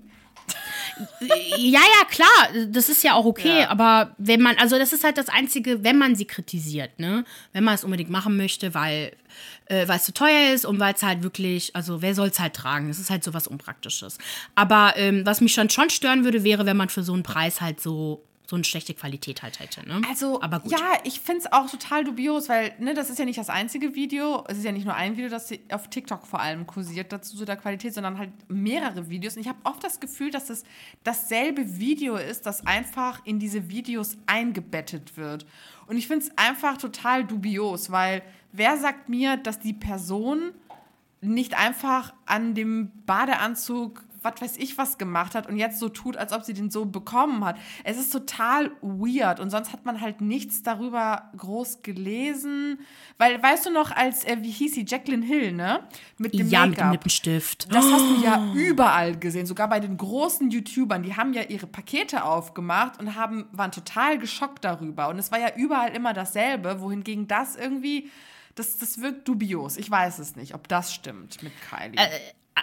Ja, 1.21 1.81
ja, 1.81 2.05
klar, 2.11 2.67
das 2.71 2.89
ist 2.89 3.05
ja 3.05 3.15
auch 3.15 3.25
okay, 3.25 3.61
Ja. 3.61 3.69
aber 3.71 4.15
wenn 4.19 4.41
man, 4.41 4.57
also 4.57 4.79
das 4.79 4.93
ist 4.93 5.05
halt 5.05 5.17
das 5.19 5.29
Einzige, 5.29 5.85
wenn 5.85 5.97
man 5.99 6.17
sie 6.17 6.25
kritisiert, 6.25 6.99
ne? 6.99 7.25
Wenn 7.53 7.63
man 7.65 7.75
es 7.75 7.85
unbedingt 7.85 8.11
machen 8.11 8.37
möchte, 8.37 8.75
weil 8.75 9.13
äh, 9.67 9.87
weil 9.87 9.97
es 9.99 10.05
zu 10.05 10.13
teuer 10.15 10.53
ist 10.55 10.65
und 10.65 10.81
weil 10.81 10.95
es 10.95 11.03
halt 11.03 11.23
wirklich, 11.23 11.77
also 11.77 12.03
wer 12.03 12.15
soll 12.15 12.29
es 12.29 12.41
halt 12.41 12.55
tragen? 12.55 12.89
Das 12.89 12.99
ist 12.99 13.11
halt 13.11 13.23
so 13.23 13.35
was 13.35 13.47
Unpraktisches. 13.47 14.19
Aber 14.55 14.95
ähm, 14.97 15.25
was 15.27 15.41
mich 15.41 15.53
schon, 15.53 15.71
schon 15.71 15.91
stören 15.91 16.25
würde, 16.25 16.43
wäre, 16.43 16.67
wenn 16.67 16.77
man 16.77 16.89
für 16.89 17.03
so 17.03 17.13
einen 17.13 17.23
Preis 17.23 17.61
halt 17.61 17.81
so, 17.81 18.25
so 18.49 18.57
eine 18.57 18.65
schlechte 18.65 18.95
Qualität 18.95 19.43
halt 19.43 19.61
hätte, 19.61 19.87
ne? 19.87 20.01
Also, 20.09 20.41
aber 20.41 20.61
gut. 20.61 20.73
ja, 20.73 20.95
ich 21.05 21.21
finde 21.21 21.41
es 21.41 21.53
auch 21.53 21.71
total 21.71 22.05
dubios, 22.05 22.49
weil, 22.49 22.73
ne, 22.79 22.95
das 22.95 23.11
ist 23.11 23.19
ja 23.19 23.27
nicht 23.27 23.39
das 23.39 23.51
einzige 23.51 23.95
Video, 23.95 24.43
es 24.49 24.57
ist 24.57 24.65
ja 24.65 24.73
nicht 24.73 24.87
nur 24.87 24.95
ein 24.95 25.19
Video, 25.19 25.29
das 25.29 25.53
auf 25.71 25.89
TikTok 25.89 26.27
vor 26.27 26.41
allem 26.41 26.67
kursiert 26.67 27.13
dazu 27.13 27.37
zu 27.37 27.45
der 27.45 27.57
Qualität, 27.57 27.93
sondern 27.93 28.17
halt 28.17 28.31
mehrere 28.49 29.11
Videos. 29.11 29.37
Und 29.37 29.43
ich 29.43 29.49
habe 29.49 29.59
oft 29.65 29.85
das 29.85 30.01
Gefühl, 30.01 30.31
dass 30.31 30.49
es 30.49 30.65
dasselbe 31.05 31.79
Video 31.79 32.17
ist, 32.17 32.47
das 32.47 32.67
einfach 32.67 33.21
in 33.27 33.39
diese 33.39 33.69
Videos 33.69 34.17
eingebettet 34.25 35.19
wird. 35.19 35.45
Und 35.87 35.99
ich 35.99 36.07
finde 36.07 36.25
es 36.25 36.39
einfach 36.39 36.79
total 36.79 37.27
dubios, 37.27 37.91
weil 37.91 38.23
wer 38.53 38.79
sagt 38.79 39.11
mir, 39.11 39.37
dass 39.37 39.59
die 39.59 39.75
Person 39.75 40.53
nicht 41.21 41.59
einfach 41.59 42.15
an 42.25 42.55
dem 42.55 42.93
Badeanzug 43.05 44.05
was 44.23 44.41
weiß 44.41 44.57
ich 44.57 44.79
was 44.79 44.99
gemacht 44.99 45.35
hat 45.35 45.47
und 45.49 45.57
jetzt 45.57 45.79
so 45.79 45.89
tut, 45.89 46.17
als 46.17 46.33
ob 46.33 46.43
sie 46.43 46.55
den 46.55 46.71
so 46.71 46.87
bekommen 46.87 47.45
hat. 47.45 47.57
Es 47.85 47.99
ist 47.99 48.13
total 48.13 48.71
weird 48.81 49.41
und 49.41 49.51
sonst 49.51 49.73
hat 49.73 49.85
man 49.85 50.01
halt 50.01 50.21
nichts 50.21 50.63
darüber 50.63 51.31
groß 51.37 51.83
gelesen. 51.83 52.81
Weil, 53.19 53.43
weißt 53.43 53.67
du 53.67 53.71
noch, 53.71 53.91
als, 53.91 54.25
äh, 54.25 54.39
wie 54.41 54.51
hieß 54.51 54.75
sie, 54.75 54.85
Jacqueline 54.87 55.25
Hill, 55.25 55.53
ne? 55.53 55.81
Mit 56.17 56.35
dem 56.35 56.49
ja, 56.49 56.67
mit 56.67 56.79
dem. 56.79 56.91
Lippenstift. 56.91 57.73
Das 57.73 57.85
hast 57.91 58.11
du 58.11 58.23
ja 58.23 58.53
überall 58.55 59.17
gesehen, 59.17 59.47
sogar 59.47 59.69
bei 59.69 59.81
den 59.81 59.97
großen 59.97 60.51
YouTubern. 60.51 61.03
Die 61.03 61.17
haben 61.17 61.33
ja 61.33 61.43
ihre 61.43 61.67
Pakete 61.67 62.25
aufgemacht 62.25 62.99
und 63.01 63.15
haben, 63.15 63.47
waren 63.53 63.73
total 63.73 64.19
geschockt 64.19 64.65
darüber. 64.65 65.09
Und 65.09 65.19
es 65.19 65.31
war 65.31 65.39
ja 65.39 65.51
überall 65.57 65.95
immer 65.95 66.13
dasselbe, 66.13 66.81
wohingegen 66.81 67.29
das 67.29 67.57
irgendwie, 67.57 68.11
das, 68.55 68.79
das 68.79 69.01
wirkt 69.01 69.29
dubios. 69.29 69.77
Ich 69.77 69.91
weiß 69.91 70.19
es 70.19 70.37
nicht, 70.37 70.55
ob 70.55 70.69
das 70.69 70.93
stimmt 70.93 71.43
mit 71.43 71.53
Kylie. 71.69 71.99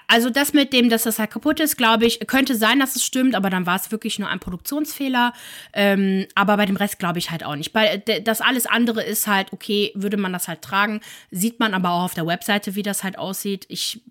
Also 0.07 0.29
das 0.29 0.53
mit 0.53 0.73
dem, 0.73 0.89
dass 0.89 1.03
das 1.03 1.19
halt 1.19 1.31
kaputt 1.31 1.59
ist, 1.59 1.77
glaube 1.77 2.05
ich, 2.05 2.19
könnte 2.27 2.55
sein, 2.55 2.79
dass 2.79 2.95
es 2.95 3.03
stimmt, 3.03 3.35
aber 3.35 3.49
dann 3.49 3.65
war 3.65 3.75
es 3.75 3.91
wirklich 3.91 4.19
nur 4.19 4.29
ein 4.29 4.39
Produktionsfehler. 4.39 5.33
Ähm, 5.73 6.25
aber 6.35 6.57
bei 6.57 6.65
dem 6.65 6.75
Rest 6.75 6.99
glaube 6.99 7.19
ich 7.19 7.31
halt 7.31 7.43
auch 7.43 7.55
nicht. 7.55 7.73
Bei, 7.73 7.97
d- 7.97 8.21
das 8.21 8.41
alles 8.41 8.65
andere 8.65 9.03
ist 9.03 9.27
halt, 9.27 9.53
okay, 9.53 9.91
würde 9.95 10.17
man 10.17 10.33
das 10.33 10.47
halt 10.47 10.61
tragen, 10.61 11.01
sieht 11.31 11.59
man 11.59 11.73
aber 11.73 11.91
auch 11.91 12.03
auf 12.03 12.13
der 12.13 12.27
Webseite, 12.27 12.75
wie 12.75 12.83
das 12.83 13.03
halt 13.03 13.17
aussieht. 13.17 13.65
Ich, 13.69 14.01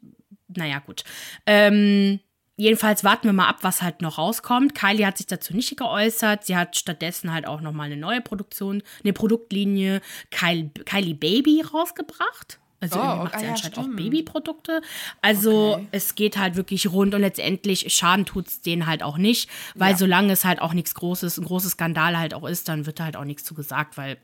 naja, 0.49 0.79
gut. 0.81 1.05
Ähm, 1.47 2.21
jedenfalls 2.57 3.03
warten 3.05 3.27
wir 3.27 3.33
mal 3.33 3.49
ab, 3.49 3.59
was 3.63 3.83
halt 3.83 4.01
noch 4.03 4.19
rauskommt. 4.19 4.75
Kylie 4.75 5.07
hat 5.07 5.17
sich 5.19 5.27
dazu 5.27 5.55
nicht 5.55 5.77
geäußert. 5.77 6.45
Sie 6.45 6.57
hat 6.57 6.77
stattdessen 6.77 7.33
halt 7.33 7.47
auch 7.47 7.61
noch 7.61 7.73
mal 7.73 7.85
eine 7.85 7.97
neue 7.97 8.21
Produktion, 8.21 8.83
eine 9.03 9.13
Produktlinie 9.13 10.01
Kylie, 10.31 10.71
Kylie 10.85 11.15
Baby 11.15 11.63
rausgebracht. 11.63 12.61
Also 12.85 13.01
Oh, 13.01 13.03
irgendwie 13.03 13.19
okay, 13.21 13.25
macht 13.25 13.39
sie 13.41 13.45
ja, 13.47 13.51
anscheinend 13.53 13.79
auch 13.79 13.83
stimmt. 13.83 13.97
Babyprodukte. 13.97 14.83
Also 15.23 15.75
Okay. 15.75 15.89
es 15.93 16.15
geht 16.15 16.37
halt 16.39 16.57
wirklich 16.57 16.91
rund 16.91 17.15
und 17.15 17.21
letztendlich 17.21 17.93
Schaden 17.93 18.25
tut 18.27 18.49
es 18.49 18.61
denen 18.61 18.87
halt 18.87 19.03
auch 19.03 19.19
nicht, 19.19 19.49
weil 19.75 19.93
Ja. 19.93 19.97
solange 19.99 20.33
es 20.33 20.45
halt 20.45 20.61
auch 20.61 20.73
nichts 20.75 20.95
Großes, 20.95 21.39
ein 21.39 21.45
großes 21.45 21.73
Skandal 21.73 22.19
halt 22.19 22.35
auch 22.35 22.47
ist, 22.47 22.69
dann 22.69 22.87
wird 22.87 23.01
da 23.01 23.05
halt 23.05 23.17
auch 23.17 23.25
nichts 23.25 23.45
zu 23.45 23.55
gesagt, 23.55 23.97
weil 23.97 24.17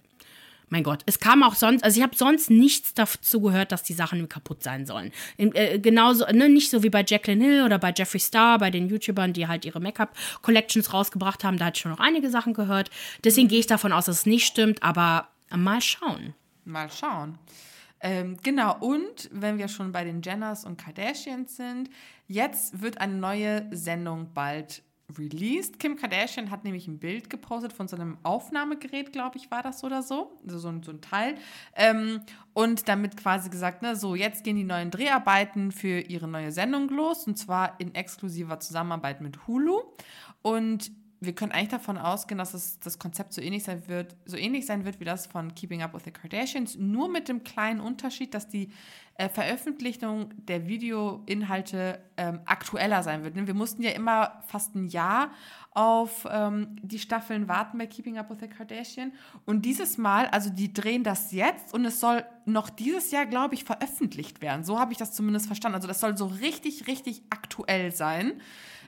mein 0.72 0.84
Gott, 0.84 1.02
es 1.06 1.18
kam 1.18 1.42
auch 1.42 1.56
sonst, 1.56 1.82
also 1.82 1.96
ich 1.98 2.02
habe 2.04 2.14
sonst 2.14 2.48
nichts 2.48 2.94
dazu 2.94 3.40
gehört, 3.40 3.72
dass 3.72 3.82
die 3.82 3.92
Sachen 3.92 4.28
kaputt 4.28 4.62
sein 4.62 4.86
sollen. 4.86 5.10
In, 5.36 5.52
äh, 5.56 5.80
genauso, 5.80 6.24
ne, 6.26 6.48
nicht 6.48 6.70
so 6.70 6.84
wie 6.84 6.90
bei 6.90 7.04
Jacqueline 7.04 7.44
Hill 7.44 7.62
oder 7.64 7.78
bei 7.80 7.92
Jeffree 7.96 8.20
Star, 8.20 8.56
bei 8.58 8.70
den 8.70 8.88
YouTubern, 8.88 9.32
die 9.32 9.48
halt 9.48 9.64
ihre 9.64 9.80
Make-up-Collections 9.80 10.92
rausgebracht 10.92 11.42
haben, 11.42 11.58
da 11.58 11.64
hatte 11.64 11.78
ich 11.78 11.82
schon 11.82 11.90
noch 11.90 11.98
einige 11.98 12.30
Sachen 12.30 12.54
gehört. 12.54 12.88
Deswegen 13.24 13.48
gehe 13.48 13.58
ich 13.58 13.66
davon 13.66 13.92
aus, 13.92 14.04
dass 14.04 14.18
es 14.18 14.26
nicht 14.26 14.46
stimmt, 14.46 14.84
aber 14.84 15.26
mal 15.52 15.80
schauen. 15.80 16.34
Mal 16.64 16.88
schauen. 16.88 17.36
Ähm, 18.00 18.38
genau, 18.42 18.76
und 18.78 19.28
wenn 19.32 19.58
wir 19.58 19.68
schon 19.68 19.92
bei 19.92 20.04
den 20.04 20.22
Jenners 20.22 20.64
und 20.64 20.78
Kardashians 20.78 21.56
sind, 21.56 21.90
jetzt 22.26 22.80
wird 22.80 22.98
eine 22.98 23.14
neue 23.14 23.66
Sendung 23.70 24.32
bald 24.32 24.82
released. 25.18 25.78
Kim 25.78 25.96
Kardashian 25.96 26.50
hat 26.50 26.64
nämlich 26.64 26.86
ein 26.86 26.98
Bild 26.98 27.30
gepostet 27.30 27.72
von 27.72 27.88
so 27.88 27.96
einem 27.96 28.18
Aufnahmegerät, 28.22 29.12
glaube 29.12 29.38
ich, 29.38 29.50
war 29.50 29.62
das 29.62 29.84
oder 29.84 30.02
so. 30.02 30.38
Also 30.44 30.58
so 30.58 30.68
ein, 30.68 30.82
so 30.82 30.92
ein 30.92 31.00
Teil. 31.00 31.34
Ähm, 31.74 32.20
und 32.52 32.88
damit 32.88 33.16
quasi 33.16 33.50
gesagt, 33.50 33.82
ne, 33.82 33.96
so 33.96 34.14
jetzt 34.14 34.44
gehen 34.44 34.56
die 34.56 34.64
neuen 34.64 34.90
Dreharbeiten 34.90 35.72
für 35.72 36.00
ihre 36.00 36.28
neue 36.28 36.52
Sendung 36.52 36.88
los 36.88 37.26
und 37.26 37.36
zwar 37.36 37.78
in 37.80 37.94
exklusiver 37.94 38.60
Zusammenarbeit 38.60 39.20
mit 39.20 39.46
Hulu. 39.46 39.80
Und 40.42 40.90
wir 41.22 41.34
können 41.34 41.52
eigentlich 41.52 41.68
davon 41.68 41.98
ausgehen, 41.98 42.38
dass 42.38 42.54
es, 42.54 42.78
das 42.80 42.98
Konzept 42.98 43.34
so 43.34 43.42
ähnlich 43.42 43.64
sein 43.64 43.86
wird, 43.88 44.16
so 44.24 44.38
ähnlich 44.38 44.64
sein 44.64 44.86
wird 44.86 45.00
wie 45.00 45.04
das 45.04 45.26
von 45.26 45.54
Keeping 45.54 45.82
Up 45.82 45.92
with 45.92 46.04
the 46.04 46.10
Kardashians, 46.10 46.76
nur 46.76 47.10
mit 47.10 47.28
dem 47.28 47.44
kleinen 47.44 47.80
Unterschied, 47.80 48.32
dass 48.32 48.48
die 48.48 48.70
äh, 49.16 49.28
Veröffentlichung 49.28 50.30
der 50.46 50.66
Videoinhalte 50.66 52.00
ähm, 52.16 52.40
aktueller 52.46 53.02
sein 53.02 53.22
wird. 53.22 53.34
Wir 53.34 53.52
mussten 53.52 53.82
ja 53.82 53.90
immer 53.90 54.42
fast 54.46 54.74
ein 54.74 54.86
Jahr 54.86 55.30
auf 55.72 56.26
ähm, 56.30 56.76
die 56.80 56.98
Staffeln 56.98 57.48
warten 57.48 57.76
bei 57.76 57.86
Keeping 57.86 58.16
Up 58.16 58.30
with 58.30 58.38
the 58.40 58.48
Kardashian. 58.48 59.12
Und 59.44 59.66
dieses 59.66 59.98
Mal, 59.98 60.26
also 60.28 60.48
die 60.48 60.72
drehen 60.72 61.04
das 61.04 61.32
jetzt 61.32 61.74
und 61.74 61.84
es 61.84 62.00
soll 62.00 62.24
noch 62.46 62.70
dieses 62.70 63.10
Jahr, 63.10 63.26
glaube 63.26 63.54
ich, 63.54 63.64
veröffentlicht 63.64 64.40
werden. 64.40 64.64
So 64.64 64.78
habe 64.78 64.92
ich 64.92 64.98
das 64.98 65.12
zumindest 65.12 65.48
verstanden. 65.48 65.74
Also 65.74 65.86
das 65.86 66.00
soll 66.00 66.16
so 66.16 66.24
richtig, 66.24 66.86
richtig 66.86 67.22
aktuell 67.28 67.92
sein. 67.92 68.40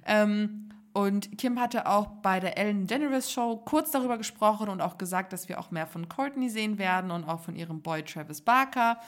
Ähm, 0.07 0.72
und 0.93 1.39
Kim 1.39 1.61
hatte 1.61 1.87
auch 1.87 2.07
bei 2.23 2.41
der 2.41 2.59
Ellen 2.59 2.87
DeGeneres 2.87 3.33
Show 3.33 3.57
kurz 3.57 3.91
darüber 3.91 4.19
gesprochen 4.19 4.69
und 4.69 4.81
auch 4.81 4.99
gesagt, 4.99 5.33
dass 5.33 5.49
wir 5.49 5.59
auch 5.59 5.71
mehr 5.71 5.87
von 5.87 6.09
Courtney 6.09 6.51
sehen 6.51 6.79
werden 6.79 7.11
und 7.11 7.25
auch 7.25 7.41
von 7.41 7.57
ihrem 7.57 7.81
Boy 7.81 8.03
Travis 8.03 8.41
Barker. 8.41 8.99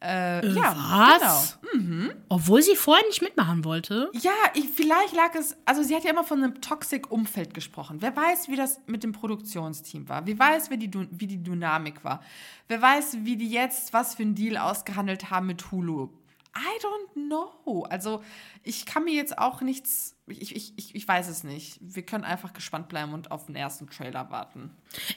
Äh, 0.00 0.46
ja, 0.48 0.76
Was? 1.20 1.58
genau. 1.72 2.12
Obwohl 2.28 2.62
sie 2.62 2.76
vorher 2.76 3.04
nicht 3.08 3.20
mitmachen 3.20 3.64
wollte. 3.64 4.10
Ja, 4.14 4.30
ich, 4.54 4.68
vielleicht 4.68 5.12
lag 5.14 5.34
es, 5.34 5.56
also 5.64 5.82
sie 5.82 5.96
hat 5.96 6.04
ja 6.04 6.10
immer 6.10 6.22
von 6.22 6.42
einem 6.42 6.60
Toxic-Umfeld 6.60 7.52
gesprochen. 7.52 7.96
Wer 8.00 8.14
weiß, 8.14 8.48
wie 8.48 8.54
das 8.54 8.80
mit 8.86 9.02
dem 9.02 9.12
Produktionsteam 9.12 10.08
war? 10.08 10.24
Wer 10.26 10.38
weiß, 10.38 10.70
wie 10.70 10.78
die, 10.78 11.08
wie 11.10 11.26
die 11.26 11.42
Dynamik 11.42 12.04
war? 12.04 12.22
Wer 12.68 12.80
weiß, 12.80 13.18
wie 13.22 13.36
die 13.36 13.50
jetzt 13.50 13.92
was 13.92 14.14
für 14.14 14.22
einen 14.22 14.36
Deal 14.36 14.56
ausgehandelt 14.56 15.30
haben 15.30 15.46
mit 15.46 15.72
Hulu? 15.72 16.10
I 16.56 16.82
don't 16.82 17.26
know. 17.26 17.82
Also 17.84 18.22
ich 18.62 18.86
kann 18.86 19.04
mir 19.04 19.14
jetzt 19.14 19.38
auch 19.38 19.62
nichts 19.62 20.17
ich, 20.30 20.54
ich, 20.54 20.94
ich, 20.94 21.08
weiß 21.08 21.28
es 21.28 21.44
nicht. 21.44 21.78
Wir 21.80 22.02
können 22.02 22.24
einfach 22.24 22.52
gespannt 22.52 22.88
bleiben 22.88 23.12
und 23.12 23.30
auf 23.30 23.46
den 23.46 23.56
ersten 23.56 23.88
Trailer 23.88 24.30
warten. 24.30 24.70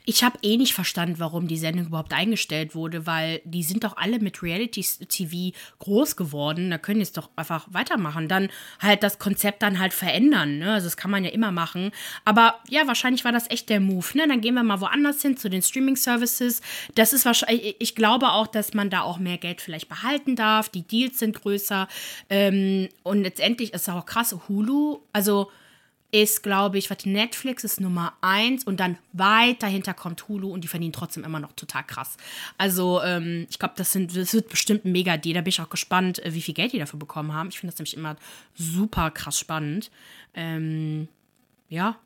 Ich 0.05 0.23
habe 0.23 0.37
eh 0.41 0.57
nicht 0.57 0.73
verstanden, 0.73 1.19
warum 1.19 1.47
die 1.47 1.57
Sendung 1.57 1.87
überhaupt 1.87 2.13
eingestellt 2.13 2.75
wurde, 2.75 3.05
weil 3.05 3.41
die 3.43 3.63
sind 3.63 3.83
doch 3.83 3.97
alle 3.97 4.19
mit 4.19 4.41
Reality-TV 4.41 5.57
groß 5.79 6.15
geworden. 6.15 6.69
Da 6.69 6.77
können 6.77 7.01
es 7.01 7.11
doch 7.11 7.29
einfach 7.35 7.67
weitermachen. 7.71 8.27
Dann 8.27 8.49
halt 8.79 9.03
das 9.03 9.19
Konzept 9.19 9.61
dann 9.61 9.79
halt 9.79 9.93
verändern. 9.93 10.59
Ne? 10.59 10.73
Also 10.73 10.87
das 10.87 10.97
kann 10.97 11.11
man 11.11 11.23
ja 11.23 11.31
immer 11.31 11.51
machen. 11.51 11.91
Aber 12.25 12.59
ja, 12.69 12.87
wahrscheinlich 12.87 13.25
war 13.25 13.31
das 13.31 13.49
echt 13.49 13.69
der 13.69 13.79
Move. 13.79 14.07
Ne? 14.13 14.27
Dann 14.27 14.41
gehen 14.41 14.55
wir 14.55 14.63
mal 14.63 14.81
woanders 14.81 15.21
hin 15.21 15.37
zu 15.37 15.49
den 15.49 15.61
Streaming-Services. 15.61 16.61
Das 16.95 17.13
ist 17.13 17.25
wahrscheinlich, 17.25 17.75
ich 17.79 17.95
glaube 17.95 18.29
auch, 18.29 18.47
dass 18.47 18.73
man 18.73 18.89
da 18.89 19.01
auch 19.01 19.19
mehr 19.19 19.37
Geld 19.37 19.61
vielleicht 19.61 19.89
behalten 19.89 20.35
darf. 20.35 20.69
Die 20.69 20.83
Deals 20.83 21.19
sind 21.19 21.41
größer. 21.41 21.87
Ähm, 22.29 22.89
und 23.03 23.23
letztendlich 23.23 23.73
ist 23.73 23.87
es 23.87 23.89
auch 23.89 24.05
krass, 24.05 24.35
Hulu, 24.47 25.00
also 25.13 25.51
ist, 26.11 26.43
glaube 26.43 26.77
ich, 26.77 26.89
warte, 26.89 27.09
Netflix 27.09 27.63
ist 27.63 27.79
Nummer 27.79 28.13
eins 28.19 28.65
und 28.65 28.81
dann 28.81 28.97
weit 29.13 29.63
dahinter 29.63 29.93
kommt 29.93 30.27
Hulu 30.27 30.51
und 30.51 30.61
die 30.61 30.67
verdienen 30.67 30.91
trotzdem 30.91 31.23
immer 31.23 31.39
noch 31.39 31.53
total 31.53 31.85
krass. 31.85 32.17
Also, 32.57 33.01
ähm, 33.01 33.47
ich 33.49 33.59
glaube, 33.59 33.75
das, 33.77 33.93
das 33.93 34.33
wird 34.33 34.49
bestimmt 34.49 34.83
ein 34.83 34.91
mega 34.91 35.15
Deal. 35.15 35.35
Da 35.35 35.41
bin 35.41 35.49
ich 35.49 35.61
auch 35.61 35.69
gespannt, 35.69 36.23
äh, 36.25 36.33
wie 36.33 36.41
viel 36.41 36.53
Geld 36.53 36.73
die 36.73 36.79
dafür 36.79 36.99
bekommen 36.99 37.33
haben. 37.33 37.49
Ich 37.49 37.59
finde 37.59 37.71
das 37.71 37.79
nämlich 37.79 37.95
immer 37.95 38.17
super 38.55 39.09
krass 39.11 39.39
spannend. 39.39 39.89
Ähm, 40.33 41.07
ja. 41.69 41.97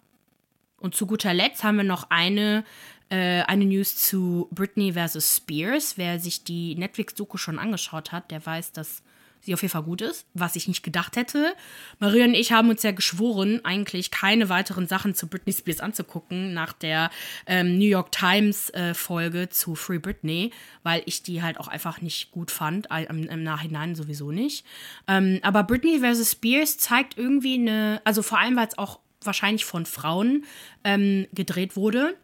Und 0.80 0.94
zu 0.94 1.08
guter 1.08 1.34
Letzt 1.34 1.64
haben 1.64 1.78
wir 1.78 1.84
noch 1.84 2.12
eine, 2.12 2.64
äh, 3.10 3.42
eine 3.42 3.66
News 3.66 3.98
zu 3.98 4.48
Britney 4.52 4.94
vs. 4.94 5.38
Spears. 5.38 5.98
Wer 5.98 6.20
sich 6.20 6.44
die 6.44 6.76
Netflix-Doku 6.76 7.38
schon 7.38 7.58
angeschaut 7.58 8.12
hat, 8.12 8.30
der 8.30 8.46
weiß, 8.46 8.72
dass 8.72 9.02
sie 9.46 9.54
auf 9.54 9.62
jeden 9.62 9.72
Fall 9.72 9.84
gut 9.84 10.02
ist, 10.02 10.26
was 10.34 10.56
ich 10.56 10.68
nicht 10.68 10.84
gedacht 10.84 11.16
hätte. 11.16 11.56
Maria 12.00 12.26
und 12.26 12.34
ich 12.34 12.52
haben 12.52 12.70
uns 12.70 12.84
ja 12.84 12.92
geschworen, 12.92 13.62
eigentlich 13.64 14.12
keine 14.12 14.50
weiteren 14.50 14.88
Sachen 14.88 15.16
zu 15.16 15.28
Britney 15.28 15.54
Spears 15.54 15.80
anzugucken 15.80 16.54
nach 16.54 16.74
der 16.74 17.12
ähm, 17.46 17.78
New 17.78 17.86
York 17.86 18.12
Times 18.12 18.70
äh, 18.72 18.94
Folge 18.94 19.50
zu 19.50 19.76
Free 19.76 20.00
Britney, 20.00 20.52
weil 20.84 21.04
ich 21.06 21.24
die 21.24 21.44
halt 21.44 21.60
auch 21.60 21.68
einfach 21.68 22.02
nicht 22.02 22.32
gut 22.32 22.52
fand, 22.52 22.88
im, 23.10 23.28
im, 23.28 23.44
Nachhinein 23.44 23.96
sowieso 23.96 24.32
nicht. 24.32 24.66
Ähm, 25.08 25.40
aber 25.44 25.64
Britney 25.64 26.00
vs. 26.00 26.32
Spears 26.32 26.78
zeigt 26.78 27.18
irgendwie 27.18 27.56
eine, 27.56 28.02
also 28.04 28.22
vor 28.22 28.40
allem, 28.40 28.56
weil 28.56 28.68
es 28.68 28.78
auch 28.78 29.00
wahrscheinlich 29.22 29.66
von 29.66 29.86
Frauen 29.86 30.46
ähm, 30.84 31.28
gedreht 31.34 31.76
wurde, 31.76 32.16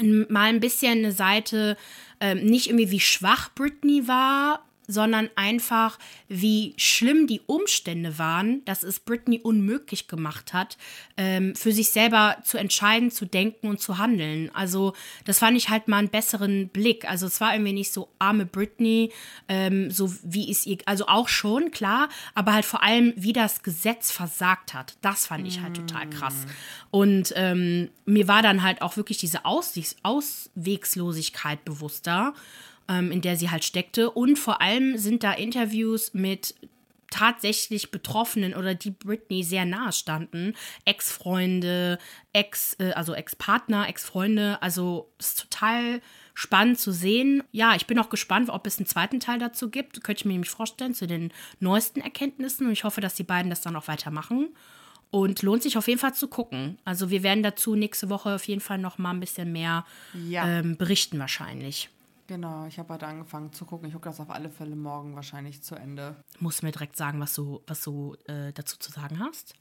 mal 0.00 0.48
ein 0.48 0.60
bisschen 0.60 0.98
eine 0.98 1.12
Seite, 1.12 1.76
ähm, 2.20 2.44
nicht 2.44 2.68
irgendwie 2.68 2.90
wie 2.90 3.00
schwach 3.00 3.54
Britney 3.54 4.08
war 4.08 4.64
sondern 4.86 5.30
einfach, 5.36 5.98
wie 6.28 6.74
schlimm 6.76 7.26
die 7.26 7.40
Umstände 7.46 8.18
waren, 8.18 8.64
dass 8.64 8.82
es 8.82 9.00
Britney 9.00 9.40
unmöglich 9.40 10.08
gemacht 10.08 10.52
hat, 10.52 10.76
ähm, 11.16 11.54
für 11.54 11.72
sich 11.72 11.90
selber 11.90 12.36
zu 12.44 12.58
entscheiden, 12.58 13.10
zu 13.10 13.24
denken 13.24 13.68
und 13.68 13.80
zu 13.80 13.98
handeln. 13.98 14.50
Also 14.54 14.94
das 15.24 15.38
fand 15.38 15.56
ich 15.56 15.70
halt 15.70 15.88
mal 15.88 15.98
einen 15.98 16.08
besseren 16.08 16.68
Blick. 16.68 17.08
Also 17.08 17.26
es 17.26 17.40
war 17.40 17.54
irgendwie 17.54 17.72
nicht 17.72 17.92
so 17.92 18.08
arme 18.18 18.46
Britney, 18.46 19.12
ähm, 19.48 19.90
so 19.90 20.12
wie 20.22 20.50
es 20.50 20.66
ihr, 20.66 20.78
also 20.86 21.06
auch 21.06 21.28
schon, 21.28 21.70
klar, 21.70 22.08
aber 22.34 22.52
halt 22.52 22.64
vor 22.64 22.82
allem, 22.82 23.12
wie 23.16 23.32
das 23.32 23.62
Gesetz 23.62 24.10
versagt 24.10 24.74
hat. 24.74 24.96
Das 25.00 25.26
fand 25.26 25.46
ich 25.46 25.60
halt 25.60 25.76
total 25.76 26.10
krass. 26.10 26.46
Und 26.90 27.32
ähm, 27.36 27.90
mir 28.04 28.28
war 28.28 28.42
dann 28.42 28.62
halt 28.62 28.82
auch 28.82 28.96
wirklich 28.96 29.18
diese 29.18 29.44
Auswegslosigkeit 29.44 31.64
bewusster 31.64 32.34
ähm, 32.88 33.10
in 33.10 33.20
der 33.20 33.36
sie 33.36 33.50
halt 33.50 33.64
steckte. 33.64 34.10
Und 34.10 34.38
vor 34.38 34.60
allem 34.60 34.96
sind 34.98 35.22
da 35.22 35.32
Interviews 35.32 36.14
mit 36.14 36.54
tatsächlich 37.14 37.92
Betroffenen 37.92 38.54
oder 38.54 38.74
die 38.74 38.90
Britney 38.90 39.44
sehr 39.44 39.64
nahe 39.64 39.92
standen. 39.92 40.54
Ex-Freunde, 40.84 41.98
Ex, 42.32 42.76
äh, 42.80 42.90
also 42.92 43.14
Ex-Partner, 43.14 43.88
Ex-Freunde. 43.88 44.60
Also 44.60 45.12
ist 45.18 45.40
total 45.40 46.00
spannend 46.34 46.80
zu 46.80 46.92
sehen. 46.92 47.44
Ja, 47.52 47.76
ich 47.76 47.86
bin 47.86 48.00
auch 48.00 48.08
gespannt, 48.08 48.50
ob 48.50 48.66
es 48.66 48.78
einen 48.78 48.86
zweiten 48.86 49.20
Teil 49.20 49.38
dazu 49.38 49.70
gibt. 49.70 50.02
Könnte 50.02 50.22
ich 50.22 50.24
mir 50.24 50.32
nämlich 50.32 50.50
vorstellen, 50.50 50.92
zu 50.92 51.06
den 51.06 51.32
neuesten 51.60 52.00
Erkenntnissen. 52.00 52.66
Und 52.66 52.72
ich 52.72 52.82
hoffe, 52.82 53.00
dass 53.00 53.14
die 53.14 53.22
beiden 53.22 53.48
das 53.48 53.60
dann 53.60 53.76
auch 53.76 53.86
weitermachen. 53.86 54.48
Und 55.12 55.42
lohnt 55.42 55.62
sich 55.62 55.78
auf 55.78 55.86
jeden 55.86 56.00
Fall 56.00 56.14
zu 56.14 56.26
gucken. 56.26 56.78
Also 56.84 57.10
wir 57.10 57.22
werden 57.22 57.44
dazu 57.44 57.76
nächste 57.76 58.10
Woche 58.10 58.34
auf 58.34 58.48
jeden 58.48 58.60
Fall 58.60 58.78
noch 58.78 58.98
mal 58.98 59.10
ein 59.10 59.20
bisschen 59.20 59.52
mehr 59.52 59.86
ja. 60.28 60.48
ähm, 60.48 60.76
berichten 60.76 61.20
wahrscheinlich. 61.20 61.88
Genau, 62.26 62.64
ich 62.66 62.78
habe 62.78 62.94
heute 62.94 63.06
angefangen 63.06 63.52
zu 63.52 63.66
gucken. 63.66 63.88
Ich 63.88 63.92
gucke 63.94 64.08
das 64.08 64.18
auf 64.18 64.30
alle 64.30 64.48
Fälle 64.48 64.76
morgen 64.76 65.14
wahrscheinlich 65.14 65.62
zu 65.62 65.74
Ende. 65.74 66.16
Musst 66.40 66.62
mir 66.62 66.72
direkt 66.72 66.96
sagen, 66.96 67.20
was 67.20 67.34
du, 67.34 67.60
was 67.66 67.82
du 67.82 68.16
äh, 68.26 68.52
dazu 68.54 68.78
zu 68.78 68.90
sagen 68.90 69.20
hast. 69.20 69.54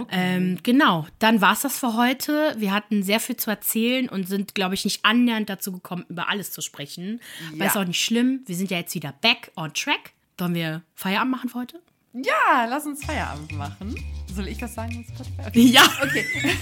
Okay. 0.00 0.08
Ähm, 0.10 0.58
genau, 0.62 1.06
dann 1.18 1.42
war 1.42 1.52
es 1.52 1.60
das 1.60 1.78
für 1.78 1.94
heute. 1.94 2.54
Wir 2.56 2.72
hatten 2.72 3.02
sehr 3.02 3.20
viel 3.20 3.36
zu 3.36 3.50
erzählen 3.50 4.08
und 4.08 4.26
sind, 4.26 4.54
glaube 4.54 4.74
ich, 4.74 4.84
nicht 4.84 5.04
annähernd 5.04 5.50
dazu 5.50 5.72
gekommen, 5.72 6.06
über 6.08 6.30
alles 6.30 6.52
zu 6.52 6.62
sprechen. 6.62 7.20
Ja. 7.50 7.56
Aber 7.56 7.66
ist 7.66 7.76
auch 7.76 7.84
nicht 7.84 8.02
schlimm. 8.02 8.40
Wir 8.46 8.56
sind 8.56 8.70
ja 8.70 8.78
jetzt 8.78 8.94
wieder 8.94 9.12
back 9.20 9.52
on 9.56 9.74
track. 9.74 10.12
Wollen 10.38 10.54
wir 10.54 10.82
Feierabend 10.94 11.32
machen 11.32 11.50
für 11.50 11.58
heute? 11.58 11.82
Ja, 12.14 12.64
lass 12.66 12.86
uns 12.86 13.04
Feierabend 13.04 13.52
machen. 13.52 13.94
Soll 14.34 14.48
ich 14.48 14.58
das 14.58 14.74
sagen? 14.74 15.04
Okay. 15.46 15.60
Ja. 15.66 15.82
Okay. 16.02 16.24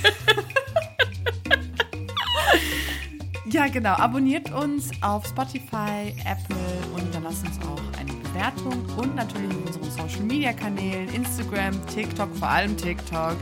Ja, 3.46 3.68
genau. 3.68 3.94
Abonniert 3.94 4.52
uns 4.52 4.90
auf 5.02 5.26
Spotify, 5.26 6.14
Apple 6.24 6.56
und 6.94 7.14
dann 7.14 7.24
lasst 7.24 7.46
uns 7.46 7.58
auch 7.60 8.00
eine 8.00 8.12
Bewertung 8.12 8.84
und 8.96 9.14
natürlich 9.14 9.50
in 9.50 9.64
unseren 9.64 9.90
Social 9.90 10.22
Media 10.22 10.52
Kanälen, 10.52 11.08
Instagram, 11.10 11.74
TikTok, 11.86 12.34
vor 12.36 12.48
allem 12.48 12.76
TikTok, 12.76 13.36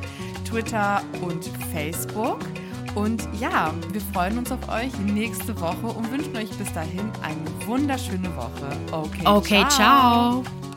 Twitter 0.44 1.02
und 1.20 1.44
Facebook. 1.72 2.40
Und 2.94 3.26
ja, 3.40 3.72
wir 3.90 4.00
freuen 4.12 4.38
uns 4.38 4.52
auf 4.52 4.68
euch 4.68 4.92
nächste 4.98 5.58
Woche 5.58 5.86
und 5.86 6.10
wünschen 6.10 6.36
euch 6.36 6.50
bis 6.50 6.70
dahin 6.74 7.10
eine 7.22 7.66
wunderschöne 7.66 8.28
Woche. 8.36 8.76
Okay, 8.90 9.22
okay 9.24 9.64
ciao. 9.68 10.42
ciao. 10.42 10.71